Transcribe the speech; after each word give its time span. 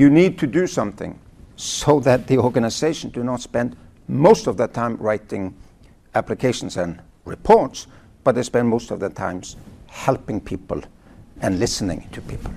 you 0.00 0.08
need 0.08 0.38
to 0.38 0.46
do 0.46 0.66
something 0.66 1.20
so 1.56 2.00
that 2.00 2.26
the 2.26 2.38
organization 2.38 3.10
do 3.10 3.22
not 3.22 3.38
spend 3.38 3.76
most 4.08 4.46
of 4.46 4.56
their 4.56 4.66
time 4.66 4.96
writing 4.96 5.54
applications 6.14 6.78
and 6.78 6.98
reports, 7.26 7.86
but 8.24 8.34
they 8.34 8.42
spend 8.42 8.66
most 8.66 8.90
of 8.90 8.98
their 8.98 9.10
times 9.10 9.56
helping 9.88 10.40
people 10.40 10.82
and 11.42 11.58
listening 11.58 12.08
to 12.12 12.22
people. 12.22 12.50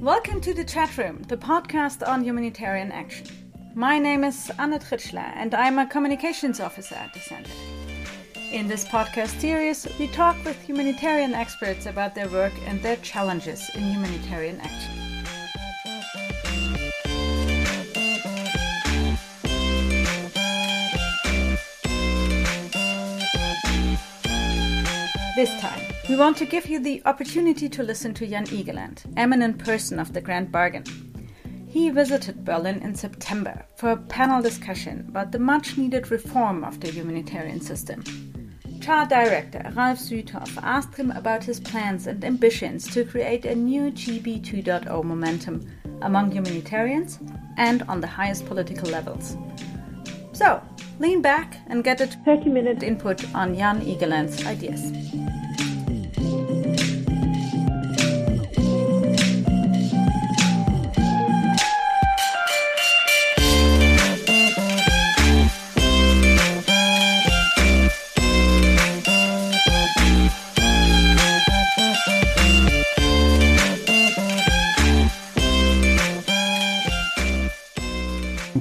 Welcome 0.00 0.40
to 0.42 0.54
the 0.54 0.64
chat 0.64 0.96
room, 0.96 1.22
the 1.26 1.36
podcast 1.36 2.06
on 2.06 2.22
humanitarian 2.22 2.92
action. 2.92 3.33
My 3.76 3.98
name 3.98 4.22
is 4.22 4.52
Anna 4.56 4.78
Tritschler, 4.78 5.32
and 5.34 5.52
I'm 5.52 5.80
a 5.80 5.86
communications 5.86 6.60
officer 6.60 6.94
at 6.94 7.12
the 7.12 7.18
center. 7.18 7.50
In 8.52 8.68
this 8.68 8.84
podcast 8.84 9.40
series, 9.40 9.88
we 9.98 10.06
talk 10.06 10.36
with 10.44 10.62
humanitarian 10.62 11.34
experts 11.34 11.86
about 11.86 12.14
their 12.14 12.28
work 12.28 12.52
and 12.66 12.80
their 12.82 12.94
challenges 12.98 13.68
in 13.74 13.82
humanitarian 13.82 14.60
action. 14.60 14.94
This 25.34 25.50
time, 25.60 25.80
we 26.08 26.14
want 26.14 26.36
to 26.36 26.46
give 26.46 26.66
you 26.66 26.78
the 26.78 27.02
opportunity 27.06 27.68
to 27.70 27.82
listen 27.82 28.14
to 28.14 28.26
Jan 28.28 28.46
Egeland, 28.46 29.02
eminent 29.16 29.58
person 29.58 29.98
of 29.98 30.12
the 30.12 30.20
Grand 30.20 30.52
Bargain. 30.52 30.84
He 31.74 31.90
visited 31.90 32.44
Berlin 32.44 32.82
in 32.82 32.94
September 32.94 33.66
for 33.74 33.90
a 33.90 33.96
panel 33.96 34.40
discussion 34.40 35.06
about 35.08 35.32
the 35.32 35.40
much 35.40 35.76
needed 35.76 36.08
reform 36.08 36.62
of 36.62 36.78
the 36.78 36.88
humanitarian 36.88 37.60
system. 37.60 38.04
CHA 38.80 39.06
director 39.06 39.72
Ralf 39.74 39.98
Süthoff 39.98 40.56
asked 40.62 40.96
him 40.96 41.10
about 41.10 41.42
his 41.42 41.58
plans 41.58 42.06
and 42.06 42.24
ambitions 42.24 42.86
to 42.94 43.04
create 43.04 43.44
a 43.44 43.56
new 43.56 43.90
GB 43.90 44.44
2.0 44.44 45.02
momentum 45.02 45.68
among 46.02 46.30
humanitarians 46.30 47.18
and 47.56 47.82
on 47.88 48.00
the 48.00 48.06
highest 48.06 48.46
political 48.46 48.88
levels. 48.90 49.36
So, 50.30 50.62
lean 51.00 51.22
back 51.22 51.56
and 51.66 51.82
get 51.82 52.00
a 52.00 52.06
30 52.06 52.50
minute 52.50 52.84
input 52.84 53.34
on 53.34 53.56
Jan 53.56 53.80
Egeland's 53.80 54.46
ideas. 54.46 54.92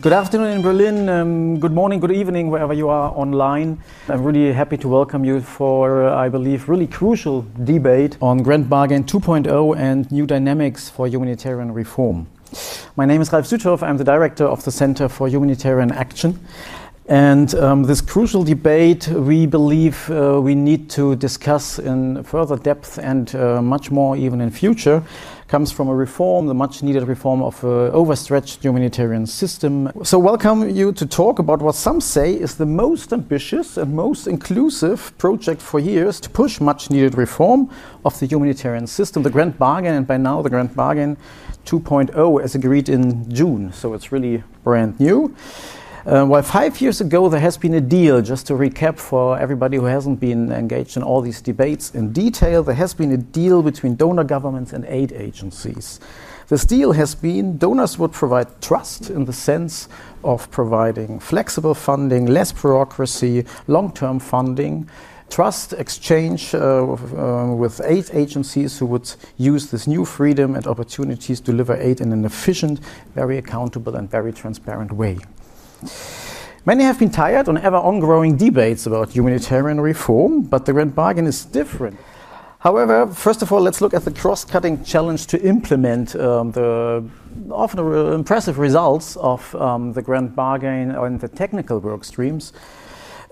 Good 0.04 0.12
afternoon 0.12 0.58
in 0.58 0.62
Berlin. 0.62 1.08
Um, 1.08 1.59
good 1.62 1.72
morning, 1.72 2.02
good 2.02 2.12
evening, 2.12 2.50
wherever 2.50 2.73
you 2.73 2.90
are 2.90 3.14
online. 3.16 3.82
I'm 4.10 4.22
really 4.22 4.52
happy 4.52 4.76
to 4.80 4.90
welcome 4.90 5.23
you 5.23 5.40
for, 5.40 6.10
uh, 6.10 6.14
I 6.14 6.28
believe, 6.28 6.68
really 6.68 6.88
crucial 6.88 7.45
debate 7.64 8.18
on 8.22 8.44
Grand 8.44 8.70
Bargain 8.70 9.06
2.0 9.06 9.78
and 9.78 10.12
new 10.12 10.26
dynamics 10.26 10.90
for 10.90 11.08
humanitarian 11.08 11.73
reform. 11.73 12.28
My 12.98 13.06
name 13.06 13.22
is 13.22 13.32
Ralf 13.32 13.45
Süthoff. 13.45 13.82
I'm 13.82 13.95
the 13.95 14.04
director 14.04 14.44
of 14.44 14.62
the 14.66 14.72
Center 14.72 15.08
for 15.08 15.30
Humanitarian 15.30 15.94
Action. 15.94 16.38
And 17.08 17.56
um, 17.56 17.84
this 17.84 18.02
crucial 18.02 18.44
debate, 18.44 19.08
we 19.08 19.45
believe 19.45 20.10
uh, 20.10 20.42
we 20.42 20.54
need 20.54 20.90
to 20.92 21.16
discuss 21.16 21.80
in 21.80 22.23
further 22.23 22.58
depth 22.58 22.98
and 22.98 23.33
uh, 23.36 23.61
much 23.61 23.89
more 23.89 24.17
even 24.17 24.42
in 24.42 24.52
future 24.52 25.02
comes 25.53 25.71
from 25.71 25.87
a 25.87 25.93
reform, 25.93 26.47
the 26.47 26.53
much 26.55 26.81
needed 26.81 27.03
reform 27.08 27.43
of 27.43 27.64
an 27.64 27.91
overstretched 27.91 28.64
humanitarian 28.64 29.27
system. 29.27 29.87
So, 30.03 30.17
welcome 30.17 30.67
you 30.67 30.91
to 30.93 31.05
talk 31.05 31.37
about 31.37 31.61
what 31.61 31.75
some 31.75 32.02
say 32.02 32.33
is 32.33 32.55
the 32.55 32.65
most 32.65 33.14
ambitious 33.14 33.77
and 33.77 33.93
most 33.93 34.25
inclusive 34.25 35.15
project 35.19 35.61
for 35.61 35.80
years 35.80 36.19
to 36.21 36.30
push 36.31 36.59
much 36.59 36.89
needed 36.89 37.14
reform 37.15 37.69
of 38.03 38.19
the 38.19 38.25
humanitarian 38.25 38.87
system, 38.87 39.21
the 39.21 39.30
Grand 39.30 39.59
Bargain, 39.59 39.93
and 39.93 40.08
by 40.08 40.17
now 40.17 40.41
the 40.41 40.49
Grand 40.49 40.75
Bargain 40.75 41.17
2.0 41.65 42.41
as 42.43 42.55
agreed 42.55 42.89
in 42.89 43.31
June. 43.31 43.71
So, 43.73 43.93
it's 43.93 44.11
really 44.11 44.41
brand 44.64 44.99
new. 44.99 45.35
Uh, 46.05 46.25
while 46.25 46.41
five 46.41 46.81
years 46.81 46.99
ago 46.99 47.30
there 47.30 47.39
has 47.39 47.55
been 47.55 47.75
a 47.75 47.80
deal, 47.80 48.21
just 48.21 48.45
to 48.45 48.53
recap 48.53 48.99
for 48.99 49.39
everybody 49.39 49.77
who 49.77 49.86
hasn't 49.86 50.19
been 50.19 50.52
engaged 50.52 50.97
in 50.97 51.03
all 51.03 51.21
these 51.21 51.41
debates 51.41 51.95
in 51.95 52.11
detail, 52.11 52.61
there 52.61 52.75
has 52.75 52.93
been 52.93 53.14
a 53.14 53.17
deal 53.17 53.64
between 53.64 53.95
donor 53.95 54.25
governments 54.25 54.73
and 54.73 54.83
aid 54.89 55.14
agencies. 55.14 56.02
This 56.49 56.65
deal 56.65 56.91
has 56.91 57.15
been 57.15 57.58
donors 57.58 57.97
would 57.97 58.11
provide 58.11 58.61
trust 58.61 59.11
in 59.11 59.23
the 59.23 59.31
sense 59.31 59.87
of 60.25 60.52
providing 60.52 61.21
flexible 61.21 61.73
funding, 61.73 62.25
less 62.25 62.52
bureaucracy, 62.52 63.45
long 63.67 63.93
term 63.93 64.20
funding, 64.20 64.89
trust 65.30 65.71
exchange 65.71 66.53
uh, 66.53 66.83
uh, 66.83 67.55
with 67.55 67.80
aid 67.85 68.09
agencies 68.11 68.77
who 68.77 68.87
would 68.87 69.09
use 69.37 69.71
this 69.71 69.87
new 69.87 70.03
freedom 70.03 70.55
and 70.55 70.67
opportunities 70.67 71.39
to 71.39 71.52
deliver 71.52 71.77
aid 71.77 72.02
in 72.02 72.11
an 72.11 72.25
efficient, 72.25 72.81
very 73.15 73.37
accountable, 73.37 73.95
and 73.95 74.11
very 74.11 74.33
transparent 74.33 74.91
way. 74.91 75.17
Many 76.66 76.83
have 76.83 76.98
been 76.98 77.11
tired 77.11 77.49
on 77.49 77.58
ever 77.58 77.76
ongoing 77.76 78.38
debates 78.38 78.86
about 78.86 79.11
humanitarian 79.11 79.82
reform, 79.82 80.44
but 80.44 80.66
the 80.66 80.73
Grand 80.73 80.95
Bargain 80.95 81.27
is 81.27 81.44
different. 81.45 81.99
However, 82.60 83.08
first 83.08 83.42
of 83.42 83.52
all, 83.52 83.60
let's 83.60 83.82
look 83.82 83.94
at 83.94 84.05
the 84.05 84.11
cross 84.11 84.45
cutting 84.45 84.86
challenge 84.86 85.27
to 85.27 85.42
implement 85.42 86.16
um, 86.16 86.52
the 86.52 87.04
often 87.52 87.80
impressive 88.14 88.58
results 88.58 89.17
of 89.17 89.54
um, 89.55 89.92
the 89.92 90.02
Grand 90.02 90.33
Bargain 90.33 90.92
and 90.92 91.20
the 91.20 91.27
technical 91.27 91.80
work 91.80 92.05
streams 92.05 92.54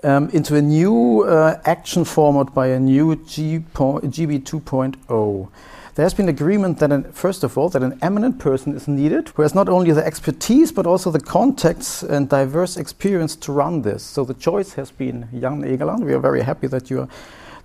um, 0.04 0.28
into 0.30 0.56
a 0.56 0.60
new 0.60 1.22
uh, 1.22 1.58
action 1.64 2.04
format 2.04 2.52
by 2.52 2.66
a 2.66 2.78
new 2.78 3.16
GB 3.16 3.64
2.0 3.70 5.48
there 5.94 6.04
has 6.04 6.14
been 6.14 6.28
agreement 6.28 6.78
that, 6.78 6.90
an, 6.90 7.12
first 7.12 7.44
of 7.44 7.58
all, 7.58 7.68
that 7.68 7.82
an 7.82 7.98
eminent 8.00 8.38
person 8.38 8.74
is 8.74 8.88
needed 8.88 9.28
who 9.30 9.42
has 9.42 9.54
not 9.54 9.68
only 9.68 9.92
the 9.92 10.04
expertise 10.04 10.72
but 10.72 10.86
also 10.86 11.10
the 11.10 11.20
contacts 11.20 12.02
and 12.02 12.28
diverse 12.28 12.76
experience 12.76 13.36
to 13.36 13.52
run 13.52 13.82
this. 13.82 14.02
So 14.02 14.24
the 14.24 14.34
choice 14.34 14.72
has 14.74 14.90
been 14.90 15.28
Jan 15.38 15.62
Egeland. 15.62 16.04
We 16.04 16.14
are 16.14 16.20
very 16.20 16.42
happy 16.42 16.66
that 16.68 16.88
you 16.88 17.00
are 17.00 17.08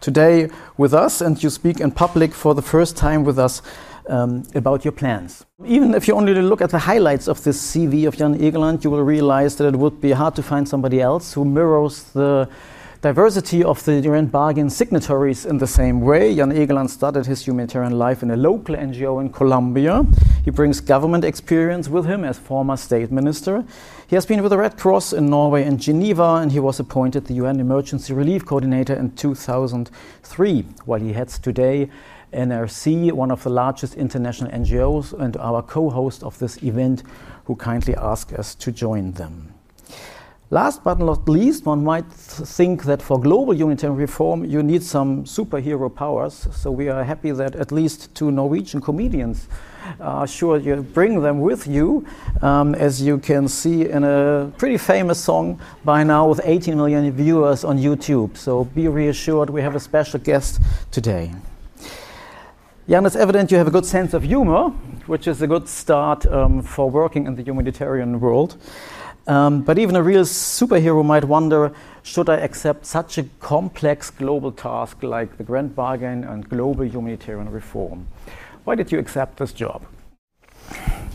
today 0.01 0.49
with 0.77 0.93
us 0.93 1.21
and 1.21 1.41
you 1.41 1.49
speak 1.49 1.79
in 1.79 1.91
public 1.91 2.33
for 2.33 2.53
the 2.53 2.61
first 2.61 2.97
time 2.97 3.23
with 3.23 3.39
us 3.39 3.61
um, 4.09 4.43
about 4.55 4.83
your 4.83 4.91
plans. 4.91 5.45
Even 5.65 5.93
if 5.93 6.07
you 6.07 6.15
only 6.15 6.33
look 6.33 6.61
at 6.61 6.69
the 6.69 6.79
highlights 6.79 7.27
of 7.27 7.43
this 7.43 7.59
CV 7.61 8.07
of 8.07 8.17
Jan 8.17 8.37
Egeland, 8.37 8.83
you 8.83 8.89
will 8.89 9.03
realize 9.03 9.55
that 9.57 9.73
it 9.73 9.75
would 9.75 10.01
be 10.01 10.11
hard 10.11 10.35
to 10.35 10.43
find 10.43 10.67
somebody 10.67 11.01
else 11.01 11.33
who 11.33 11.45
mirrors 11.45 12.03
the 12.11 12.49
diversity 13.01 13.63
of 13.63 13.83
the 13.85 14.01
Grand 14.01 14.31
Bargain 14.31 14.69
signatories 14.69 15.45
in 15.45 15.57
the 15.59 15.67
same 15.67 16.01
way. 16.01 16.35
Jan 16.35 16.51
Egeland 16.51 16.89
started 16.89 17.25
his 17.25 17.45
humanitarian 17.45 17.97
life 17.97 18.23
in 18.23 18.31
a 18.31 18.35
local 18.35 18.75
NGO 18.75 19.21
in 19.21 19.31
Colombia. 19.31 20.03
He 20.43 20.51
brings 20.51 20.81
government 20.81 21.23
experience 21.23 21.89
with 21.89 22.05
him 22.05 22.23
as 22.23 22.39
former 22.39 22.75
state 22.75 23.11
minister. 23.11 23.63
He 24.07 24.15
has 24.15 24.25
been 24.25 24.41
with 24.41 24.49
the 24.49 24.57
Red 24.57 24.77
Cross 24.77 25.13
in 25.13 25.29
Norway 25.29 25.63
and 25.63 25.79
Geneva, 25.79 26.39
and 26.41 26.51
he 26.51 26.59
was 26.59 26.79
appointed 26.79 27.25
the 27.25 27.35
UN 27.35 27.59
Emergency 27.59 28.13
Relief 28.13 28.45
Coordinator 28.45 28.95
in 28.95 29.11
2003, 29.11 30.65
while 30.85 30.99
he 30.99 31.13
heads 31.13 31.37
today 31.37 31.89
NRC, 32.33 33.11
one 33.11 33.31
of 33.31 33.43
the 33.43 33.49
largest 33.49 33.95
international 33.95 34.51
NGOs, 34.51 35.13
and 35.13 35.37
our 35.37 35.61
co 35.61 35.89
host 35.89 36.23
of 36.23 36.37
this 36.39 36.61
event, 36.63 37.03
who 37.45 37.55
kindly 37.55 37.95
asked 37.95 38.33
us 38.33 38.55
to 38.55 38.71
join 38.71 39.11
them. 39.13 39.56
Last 40.49 40.81
but 40.81 40.97
not 40.99 41.27
least, 41.27 41.65
one 41.65 41.83
might 41.83 42.09
think 42.09 42.85
that 42.85 43.01
for 43.01 43.19
global 43.19 43.53
humanitarian 43.53 43.97
reform, 43.97 44.45
you 44.45 44.63
need 44.63 44.81
some 44.81 45.25
superhero 45.25 45.93
powers. 45.93 46.47
So 46.53 46.71
we 46.71 46.87
are 46.87 47.03
happy 47.03 47.31
that 47.31 47.57
at 47.57 47.73
least 47.73 48.15
two 48.15 48.31
Norwegian 48.31 48.79
comedians 48.79 49.49
are 49.99 50.25
sure 50.25 50.57
you 50.57 50.77
bring 50.77 51.21
them 51.21 51.41
with 51.41 51.67
you, 51.67 52.05
um, 52.41 52.75
as 52.75 53.01
you 53.01 53.17
can 53.17 53.49
see 53.49 53.89
in 53.89 54.05
a 54.05 54.49
pretty 54.57 54.77
famous 54.77 55.21
song 55.21 55.59
by 55.83 56.05
now 56.05 56.29
with 56.29 56.39
18 56.45 56.77
million 56.77 57.11
viewers 57.11 57.65
on 57.65 57.77
YouTube. 57.77 58.37
So 58.37 58.63
be 58.63 58.87
reassured, 58.87 59.49
we 59.49 59.61
have 59.61 59.75
a 59.75 59.81
special 59.81 60.17
guest 60.17 60.61
today. 60.91 61.33
Jan, 62.87 63.05
it's 63.05 63.17
evident 63.17 63.51
you 63.51 63.57
have 63.57 63.67
a 63.67 63.71
good 63.71 63.85
sense 63.85 64.13
of 64.13 64.23
humor, 64.23 64.69
which 65.07 65.27
is 65.27 65.41
a 65.41 65.47
good 65.47 65.67
start 65.67 66.25
um, 66.27 66.61
for 66.61 66.89
working 66.89 67.25
in 67.25 67.35
the 67.35 67.43
humanitarian 67.43 68.21
world. 68.21 68.55
Um, 69.27 69.61
but 69.61 69.77
even 69.77 69.95
a 69.97 70.01
real 70.01 70.23
superhero 70.23 71.03
might 71.03 71.25
wonder 71.25 71.73
should 72.03 72.29
I 72.29 72.37
accept 72.37 72.85
such 72.85 73.17
a 73.17 73.23
complex 73.41 74.09
global 74.09 74.53
task 74.53 75.03
like 75.03 75.37
the 75.37 75.43
Grand 75.43 75.75
Bargain 75.75 76.23
and 76.23 76.47
global 76.47 76.85
humanitarian 76.85 77.51
reform? 77.51 78.07
Why 78.63 78.75
did 78.75 78.91
you 78.91 78.99
accept 78.99 79.37
this 79.37 79.51
job? 79.51 79.85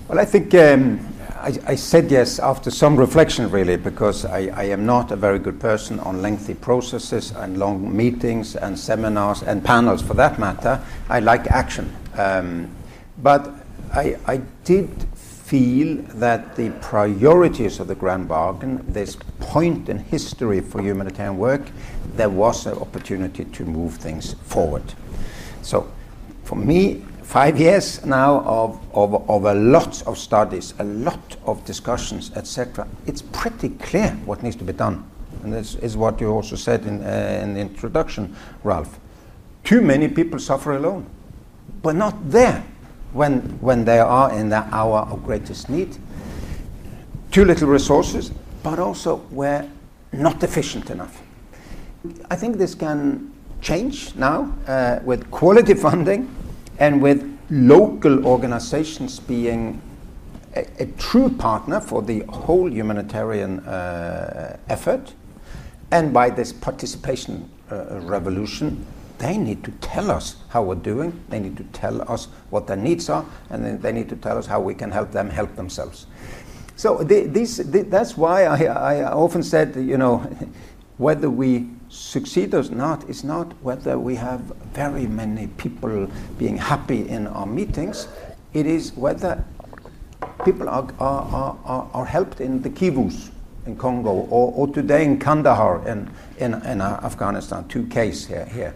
Well, 0.08 0.20
I 0.20 0.26
think 0.26 0.54
um, 0.54 1.00
I, 1.36 1.58
I, 1.66 1.74
said 1.74 2.10
yes 2.10 2.38
after 2.38 2.70
some 2.70 2.96
reflection, 2.96 3.50
really, 3.50 3.76
because 3.76 4.26
I, 4.26 4.48
I, 4.54 4.64
am 4.64 4.84
not 4.84 5.10
a 5.10 5.16
very 5.16 5.38
good 5.38 5.58
person 5.58 5.98
on 6.00 6.20
lengthy 6.20 6.54
processes 6.54 7.30
and 7.30 7.58
long 7.58 7.96
meetings 7.96 8.56
and 8.56 8.78
seminars 8.78 9.42
and 9.42 9.64
panels 9.64 10.02
for 10.02 10.12
that 10.14 10.38
matter. 10.38 10.84
I 11.08 11.20
like 11.20 11.46
action. 11.46 11.94
Um, 12.18 12.68
but 13.22 13.50
I, 13.94 14.16
I 14.26 14.42
did 14.64 14.88
feel 15.52 15.98
that 16.14 16.56
the 16.56 16.70
priorities 16.80 17.78
of 17.78 17.86
the 17.86 17.94
Grand 17.94 18.26
Bargain, 18.26 18.82
this 18.88 19.18
point 19.38 19.90
in 19.90 19.98
history 19.98 20.62
for 20.62 20.80
humanitarian 20.80 21.36
work, 21.36 21.60
there 22.16 22.30
was 22.30 22.64
an 22.64 22.72
opportunity 22.78 23.44
to 23.44 23.66
move 23.66 23.96
things 23.96 24.32
forward. 24.44 24.94
So, 25.60 25.92
for 26.44 26.56
me, 26.56 27.04
five 27.22 27.60
years 27.60 28.02
now 28.06 28.40
of, 28.46 28.80
of, 28.94 29.28
of 29.28 29.44
a 29.44 29.52
lot 29.52 30.02
of 30.06 30.16
studies, 30.16 30.72
a 30.78 30.84
lot 30.84 31.36
of 31.44 31.62
discussions, 31.66 32.32
etc., 32.34 32.88
it's 33.06 33.20
pretty 33.20 33.68
clear 33.68 34.12
what 34.24 34.42
needs 34.42 34.56
to 34.56 34.64
be 34.64 34.72
done. 34.72 35.04
And 35.42 35.52
this 35.52 35.74
is 35.74 35.98
what 35.98 36.18
you 36.18 36.30
also 36.30 36.56
said 36.56 36.86
in, 36.86 37.02
uh, 37.02 37.40
in 37.42 37.52
the 37.52 37.60
introduction, 37.60 38.34
Ralf. 38.64 38.98
Too 39.64 39.82
many 39.82 40.08
people 40.08 40.38
suffer 40.38 40.72
alone. 40.72 41.04
We're 41.82 41.92
not 41.92 42.30
there 42.30 42.64
when, 43.12 43.40
when 43.60 43.84
they 43.84 43.98
are 43.98 44.32
in 44.32 44.48
the 44.48 44.64
hour 44.74 45.00
of 45.10 45.24
greatest 45.24 45.68
need. 45.68 45.96
Too 47.30 47.44
little 47.44 47.68
resources, 47.68 48.30
but 48.62 48.78
also 48.78 49.16
we're 49.30 49.68
not 50.12 50.42
efficient 50.42 50.90
enough. 50.90 51.22
I 52.30 52.36
think 52.36 52.56
this 52.56 52.74
can 52.74 53.32
change 53.60 54.14
now 54.16 54.52
uh, 54.66 54.98
with 55.04 55.30
quality 55.30 55.74
funding 55.86 56.34
and 56.78 57.00
with 57.00 57.28
local 57.50 58.26
organizations 58.26 59.20
being 59.20 59.80
a, 60.56 60.66
a 60.80 60.86
true 60.98 61.28
partner 61.28 61.80
for 61.80 62.02
the 62.02 62.20
whole 62.28 62.70
humanitarian 62.70 63.60
uh, 63.60 64.56
effort. 64.68 65.14
And 65.90 66.12
by 66.12 66.30
this 66.30 66.52
participation 66.52 67.50
uh, 67.70 68.00
revolution, 68.00 68.84
they 69.22 69.38
need 69.38 69.62
to 69.62 69.70
tell 69.80 70.10
us 70.10 70.34
how 70.48 70.64
we're 70.64 70.74
doing, 70.74 71.22
they 71.28 71.38
need 71.38 71.56
to 71.56 71.62
tell 71.72 72.02
us 72.10 72.26
what 72.50 72.66
their 72.66 72.76
needs 72.76 73.08
are, 73.08 73.24
and 73.50 73.64
then 73.64 73.80
they 73.80 73.92
need 73.92 74.08
to 74.08 74.16
tell 74.16 74.36
us 74.36 74.46
how 74.46 74.60
we 74.60 74.74
can 74.74 74.90
help 74.90 75.12
them 75.12 75.30
help 75.30 75.54
themselves. 75.54 76.06
So 76.74 76.98
the, 76.98 77.28
these, 77.28 77.58
the, 77.58 77.82
that's 77.82 78.16
why 78.16 78.46
I, 78.46 78.64
I 78.64 79.12
often 79.12 79.44
said, 79.44 79.76
you 79.76 79.96
know, 79.96 80.18
whether 80.98 81.30
we 81.30 81.70
succeed 81.88 82.52
or 82.52 82.64
not 82.64 83.08
is 83.08 83.22
not 83.22 83.52
whether 83.62 83.96
we 83.96 84.16
have 84.16 84.40
very 84.74 85.06
many 85.06 85.46
people 85.46 86.10
being 86.36 86.56
happy 86.56 87.08
in 87.08 87.28
our 87.28 87.46
meetings, 87.46 88.08
it 88.52 88.66
is 88.66 88.92
whether 88.96 89.44
people 90.44 90.68
are, 90.68 90.88
are, 90.98 91.56
are, 91.64 91.90
are 91.94 92.06
helped 92.06 92.40
in 92.40 92.60
the 92.62 92.70
Kivus 92.70 93.30
in 93.66 93.76
Congo 93.76 94.10
or, 94.10 94.52
or 94.52 94.66
today 94.74 95.04
in 95.04 95.20
Kandahar 95.20 95.86
in, 95.86 96.10
in, 96.38 96.54
in 96.66 96.80
uh, 96.80 96.98
Afghanistan, 97.04 97.68
two 97.68 97.86
cases 97.86 98.26
here. 98.26 98.46
here. 98.46 98.74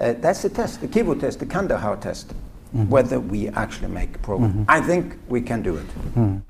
Uh, 0.00 0.14
that's 0.18 0.42
the 0.42 0.48
test, 0.48 0.80
the 0.80 0.88
Kivu 0.88 1.18
test, 1.18 1.40
the 1.40 1.46
Kandahar 1.46 1.96
test, 1.96 2.28
mm-hmm. 2.28 2.88
whether 2.88 3.18
we 3.18 3.48
actually 3.48 3.88
make 3.88 4.20
progress. 4.22 4.52
Mm-hmm. 4.52 4.64
I 4.68 4.80
think 4.80 5.18
we 5.28 5.40
can 5.40 5.62
do 5.62 5.76
it. 5.76 5.86
Mm. 6.14 6.42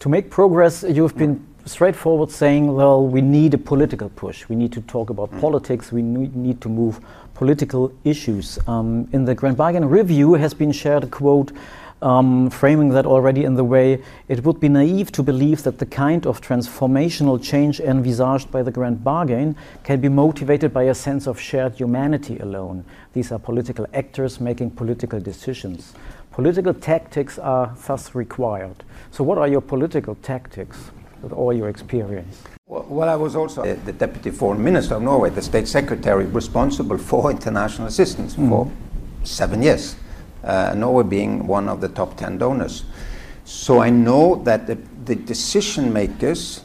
To 0.00 0.08
make 0.08 0.30
progress, 0.30 0.84
you've 0.88 1.16
been 1.16 1.44
straightforward 1.64 2.30
saying, 2.30 2.74
well, 2.74 3.06
we 3.06 3.20
need 3.20 3.54
a 3.54 3.58
political 3.58 4.08
push. 4.10 4.48
We 4.48 4.56
need 4.56 4.72
to 4.72 4.80
talk 4.82 5.10
about 5.10 5.30
mm. 5.30 5.40
politics. 5.40 5.92
We 5.92 6.02
need 6.02 6.60
to 6.60 6.68
move 6.68 7.00
political 7.34 7.92
issues. 8.04 8.58
Um, 8.66 9.08
in 9.12 9.24
the 9.24 9.34
Grand 9.34 9.56
Bargain 9.56 9.88
Review 9.88 10.34
has 10.34 10.54
been 10.54 10.72
shared 10.72 11.04
a 11.04 11.08
quote 11.08 11.52
um, 12.02 12.50
framing 12.50 12.90
that 12.90 13.06
already 13.06 13.44
in 13.44 13.54
the 13.54 13.64
way 13.64 14.02
it 14.28 14.44
would 14.44 14.60
be 14.60 14.68
naive 14.68 15.12
to 15.12 15.22
believe 15.22 15.62
that 15.62 15.78
the 15.78 15.86
kind 15.86 16.26
of 16.26 16.40
transformational 16.40 17.42
change 17.42 17.80
envisaged 17.80 18.50
by 18.50 18.62
the 18.62 18.70
Grand 18.70 19.02
Bargain 19.02 19.56
can 19.84 20.00
be 20.00 20.08
motivated 20.08 20.74
by 20.74 20.84
a 20.84 20.94
sense 20.94 21.26
of 21.26 21.40
shared 21.40 21.74
humanity 21.76 22.38
alone. 22.38 22.84
These 23.12 23.32
are 23.32 23.38
political 23.38 23.86
actors 23.94 24.40
making 24.40 24.72
political 24.72 25.20
decisions. 25.20 25.94
Political 26.32 26.74
tactics 26.74 27.38
are 27.38 27.74
thus 27.86 28.14
required. 28.14 28.84
So, 29.10 29.22
what 29.22 29.38
are 29.38 29.48
your 29.48 29.60
political 29.60 30.14
tactics 30.16 30.90
with 31.22 31.32
all 31.32 31.52
your 31.52 31.68
experience? 31.68 32.42
Well, 32.66 33.08
I 33.08 33.16
was 33.16 33.36
also 33.36 33.62
the 33.62 33.92
Deputy 33.92 34.30
Foreign 34.30 34.64
Minister 34.64 34.94
of 34.94 35.02
Norway, 35.02 35.28
the 35.28 35.42
State 35.42 35.68
Secretary 35.68 36.24
responsible 36.24 36.96
for 36.96 37.30
international 37.30 37.86
assistance 37.86 38.34
mm. 38.34 38.48
for 38.48 38.72
seven 39.24 39.62
years 39.62 39.94
Norway 40.44 41.04
being 41.04 41.46
one 41.46 41.68
of 41.68 41.80
the 41.80 41.88
top 41.88 42.16
10 42.16 42.38
donors. 42.38 42.84
So 43.44 43.80
I 43.80 43.90
know 43.90 44.36
that 44.44 44.66
the, 44.66 44.76
decision 45.14 45.92
makers 45.92 46.62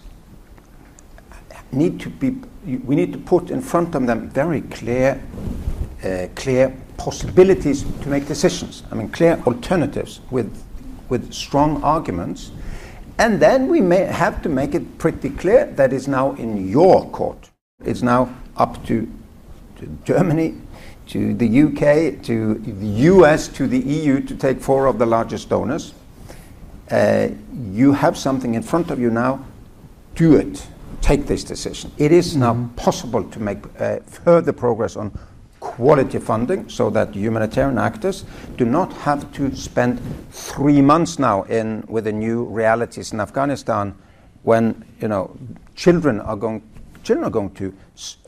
need 1.72 2.00
to 2.00 2.10
be, 2.10 2.38
we 2.66 2.96
need 2.96 3.12
to 3.14 3.20
put 3.20 3.50
in 3.50 3.62
front 3.62 3.96
of 3.96 4.06
them 4.08 4.30
very 4.30 4.62
clear, 4.62 5.22
uh, 6.04 6.28
clear 6.36 6.76
possibilities 6.98 7.84
to 8.02 8.10
make 8.10 8.28
decisions. 8.28 8.84
I 8.92 8.96
mean, 8.96 9.10
clear 9.10 9.42
alternatives 9.46 10.22
with, 10.32 10.64
with 11.10 11.34
strong 11.34 11.84
arguments. 11.84 12.52
And 13.18 13.40
then 13.40 13.68
we 13.68 13.82
may 13.82 14.06
have 14.06 14.42
to 14.44 14.50
make 14.50 14.76
it 14.76 14.98
pretty 15.00 15.32
clear 15.32 15.66
that 15.66 15.92
it's 15.92 16.08
now 16.08 16.34
in 16.34 16.70
your 16.70 17.10
court. 17.10 17.50
It's 17.84 18.02
now 18.02 18.34
up 18.56 18.86
to 18.86 19.12
Germany, 20.04 20.56
to 21.10 21.34
the 21.34 21.64
UK, 21.64 22.22
to 22.24 22.56
the 22.56 22.88
US, 23.12 23.48
to 23.50 23.68
the 23.68 23.80
EU 23.80 24.22
to 24.22 24.36
take 24.36 24.60
four 24.60 24.88
of 24.88 25.00
the 25.00 25.06
largest 25.06 25.50
donors. 25.50 25.94
Uh, 26.90 27.30
you 27.72 27.94
have 27.94 28.18
something 28.18 28.56
in 28.56 28.64
front 28.64 28.92
of 28.92 29.00
you 29.00 29.10
now. 29.10 29.46
Do 30.16 30.36
it. 30.36 30.66
Take 31.02 31.28
this 31.28 31.44
decision. 31.44 31.92
It 31.98 32.12
is 32.12 32.32
mm-hmm. 32.32 32.40
now 32.40 32.70
possible 32.76 33.24
to 33.24 33.40
make 33.40 33.60
uh, 33.80 34.00
further 34.06 34.54
progress 34.54 34.96
on 34.96 35.18
quality 35.60 36.20
funding 36.20 36.70
so 36.70 36.90
that 36.90 37.14
humanitarian 37.16 37.78
actors 37.78 38.26
do 38.58 38.66
not 38.66 38.94
have 38.94 39.32
to 39.34 39.56
spend 39.56 40.00
three 40.32 40.82
months 40.82 41.20
now 41.20 41.44
in 41.44 41.84
with 41.88 42.06
the 42.06 42.12
new 42.12 42.46
realities 42.46 43.12
in 43.12 43.20
Afghanistan 43.20 43.96
when 44.44 44.86
you 45.02 45.08
know 45.08 45.36
children 45.76 46.22
are 46.22 46.36
going 46.36 46.62
children 47.04 47.26
are 47.26 47.32
going 47.32 47.52
to 47.52 47.74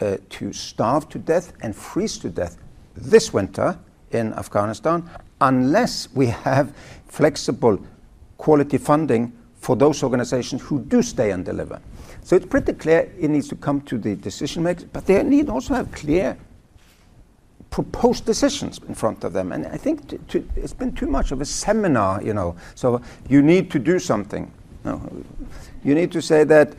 uh, 0.02 0.18
to 0.30 0.52
starve 0.52 1.08
to 1.10 1.20
death 1.20 1.54
and 1.62 1.76
freeze 1.76 2.18
to 2.18 2.30
death 2.30 2.58
this 3.02 3.34
winter 3.34 3.78
in 4.12 4.34
Afghanistan 4.34 5.10
unless 5.42 6.10
we 6.14 6.28
have 6.28 6.74
flexible 7.08 7.80
quality 8.38 8.78
funding 8.78 9.32
for 9.60 9.76
those 9.76 10.04
organizations 10.04 10.62
who 10.62 10.80
do 10.80 11.02
stay 11.02 11.32
and 11.32 11.46
deliver. 11.46 11.80
So 12.24 12.36
it's 12.36 12.46
pretty 12.46 12.74
clear 12.74 13.12
it 13.20 13.30
needs 13.30 13.48
to 13.50 13.56
come 13.56 13.82
to 13.82 13.98
the 13.98 14.16
decision 14.16 14.64
makers, 14.64 14.86
but 14.86 15.06
they 15.06 15.22
need 15.24 15.50
also 15.50 15.74
have 15.74 15.92
clear 15.92 16.38
proposed 17.70 18.26
decisions 18.26 18.80
in 18.88 18.96
front 18.96 19.24
of 19.24 19.34
them. 19.34 19.52
And 19.52 19.68
I 19.68 19.78
think 19.78 20.08
to, 20.10 20.18
to, 20.18 20.50
it's 20.56 20.74
been 20.74 20.94
too 20.94 21.08
much 21.08 21.32
of 21.32 21.42
a 21.42 21.46
seminar, 21.46 22.22
you 22.24 22.34
know. 22.34 22.56
So 22.76 23.02
you 23.28 23.42
need 23.42 23.70
to 23.72 23.80
do 23.80 24.00
something. 24.00 24.52
No, 24.84 25.02
you 25.84 25.94
need 25.94 26.12
to 26.14 26.22
say 26.22 26.44
that 26.46 26.74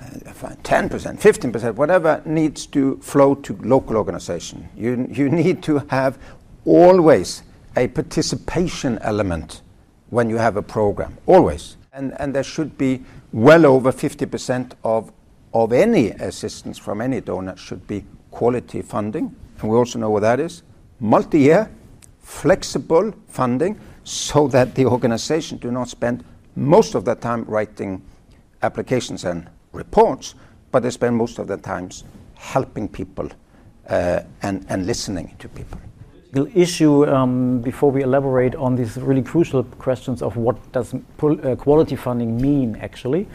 10%, 0.00 1.20
15%, 1.20 1.74
whatever 1.74 2.22
needs 2.24 2.66
to 2.66 2.96
flow 2.98 3.34
to 3.34 3.56
local 3.62 3.96
organization. 3.96 4.68
You, 4.76 5.06
you 5.10 5.28
need 5.28 5.62
to 5.64 5.78
have 5.88 6.18
always 6.64 7.42
a 7.76 7.88
participation 7.88 8.98
element 9.00 9.62
when 10.08 10.28
you 10.28 10.36
have 10.36 10.56
a 10.56 10.62
program, 10.62 11.16
always. 11.26 11.76
And, 11.92 12.18
and 12.20 12.34
there 12.34 12.42
should 12.42 12.76
be 12.76 13.02
well 13.32 13.66
over 13.66 13.92
50% 13.92 14.72
of, 14.84 15.12
of 15.54 15.72
any 15.72 16.10
assistance 16.10 16.78
from 16.78 17.00
any 17.00 17.20
donor 17.20 17.56
should 17.56 17.86
be 17.86 18.04
quality 18.30 18.82
funding. 18.82 19.34
And 19.60 19.70
we 19.70 19.76
also 19.76 19.98
know 19.98 20.10
what 20.10 20.20
that 20.20 20.40
is. 20.40 20.62
Multi-year, 20.98 21.70
flexible 22.20 23.12
funding 23.28 23.78
so 24.04 24.48
that 24.48 24.74
the 24.74 24.86
organization 24.86 25.58
do 25.58 25.70
not 25.70 25.88
spend 25.88 26.24
most 26.56 26.94
of 26.94 27.04
their 27.04 27.14
time 27.14 27.44
writing 27.44 28.02
applications 28.62 29.24
and 29.24 29.48
reports, 29.72 30.34
but 30.70 30.82
they 30.82 30.90
spend 30.90 31.16
most 31.16 31.38
of 31.38 31.46
their 31.46 31.56
times 31.56 32.04
helping 32.34 32.88
people 32.88 33.28
uh, 33.88 34.20
and, 34.42 34.64
and 34.68 34.86
listening 34.86 35.34
to 35.38 35.48
people. 35.48 35.78
The 36.32 36.50
issue 36.56 37.06
um, 37.06 37.60
before 37.60 37.90
we 37.90 38.02
elaborate 38.02 38.54
on 38.54 38.76
these 38.76 38.96
really 38.96 39.22
crucial 39.22 39.64
questions 39.64 40.22
of 40.22 40.36
what 40.36 40.56
does 40.72 40.94
uh, 40.94 41.56
quality 41.56 41.96
funding 41.96 42.40
mean 42.40 42.76
actually. 42.76 43.26